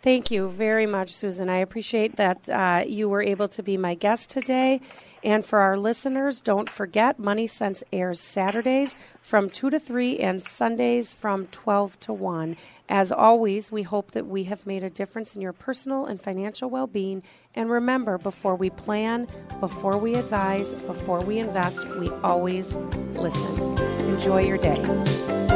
Thank 0.00 0.30
you 0.30 0.48
very 0.48 0.86
much, 0.86 1.10
Susan. 1.10 1.48
I 1.48 1.56
appreciate 1.56 2.16
that 2.16 2.48
uh, 2.48 2.84
you 2.86 3.08
were 3.08 3.22
able 3.22 3.48
to 3.48 3.62
be 3.62 3.76
my 3.76 3.94
guest 3.94 4.30
today. 4.30 4.80
And 5.24 5.44
for 5.44 5.58
our 5.58 5.76
listeners, 5.76 6.40
don't 6.40 6.70
forget 6.70 7.18
Money 7.18 7.46
Sense 7.46 7.82
airs 7.92 8.20
Saturdays 8.20 8.96
from 9.20 9.50
2 9.50 9.70
to 9.70 9.78
3 9.80 10.18
and 10.18 10.42
Sundays 10.42 11.14
from 11.14 11.46
12 11.48 11.98
to 12.00 12.12
1. 12.12 12.56
As 12.88 13.12
always, 13.12 13.70
we 13.70 13.82
hope 13.82 14.12
that 14.12 14.26
we 14.26 14.44
have 14.44 14.66
made 14.66 14.84
a 14.84 14.90
difference 14.90 15.34
in 15.34 15.42
your 15.42 15.52
personal 15.52 16.06
and 16.06 16.20
financial 16.20 16.70
well 16.70 16.86
being. 16.86 17.22
And 17.54 17.70
remember, 17.70 18.18
before 18.18 18.54
we 18.54 18.70
plan, 18.70 19.26
before 19.60 19.98
we 19.98 20.14
advise, 20.14 20.72
before 20.72 21.20
we 21.20 21.38
invest, 21.38 21.86
we 21.88 22.08
always 22.22 22.74
listen. 23.14 23.78
Enjoy 24.08 24.40
your 24.40 24.58
day. 24.58 25.47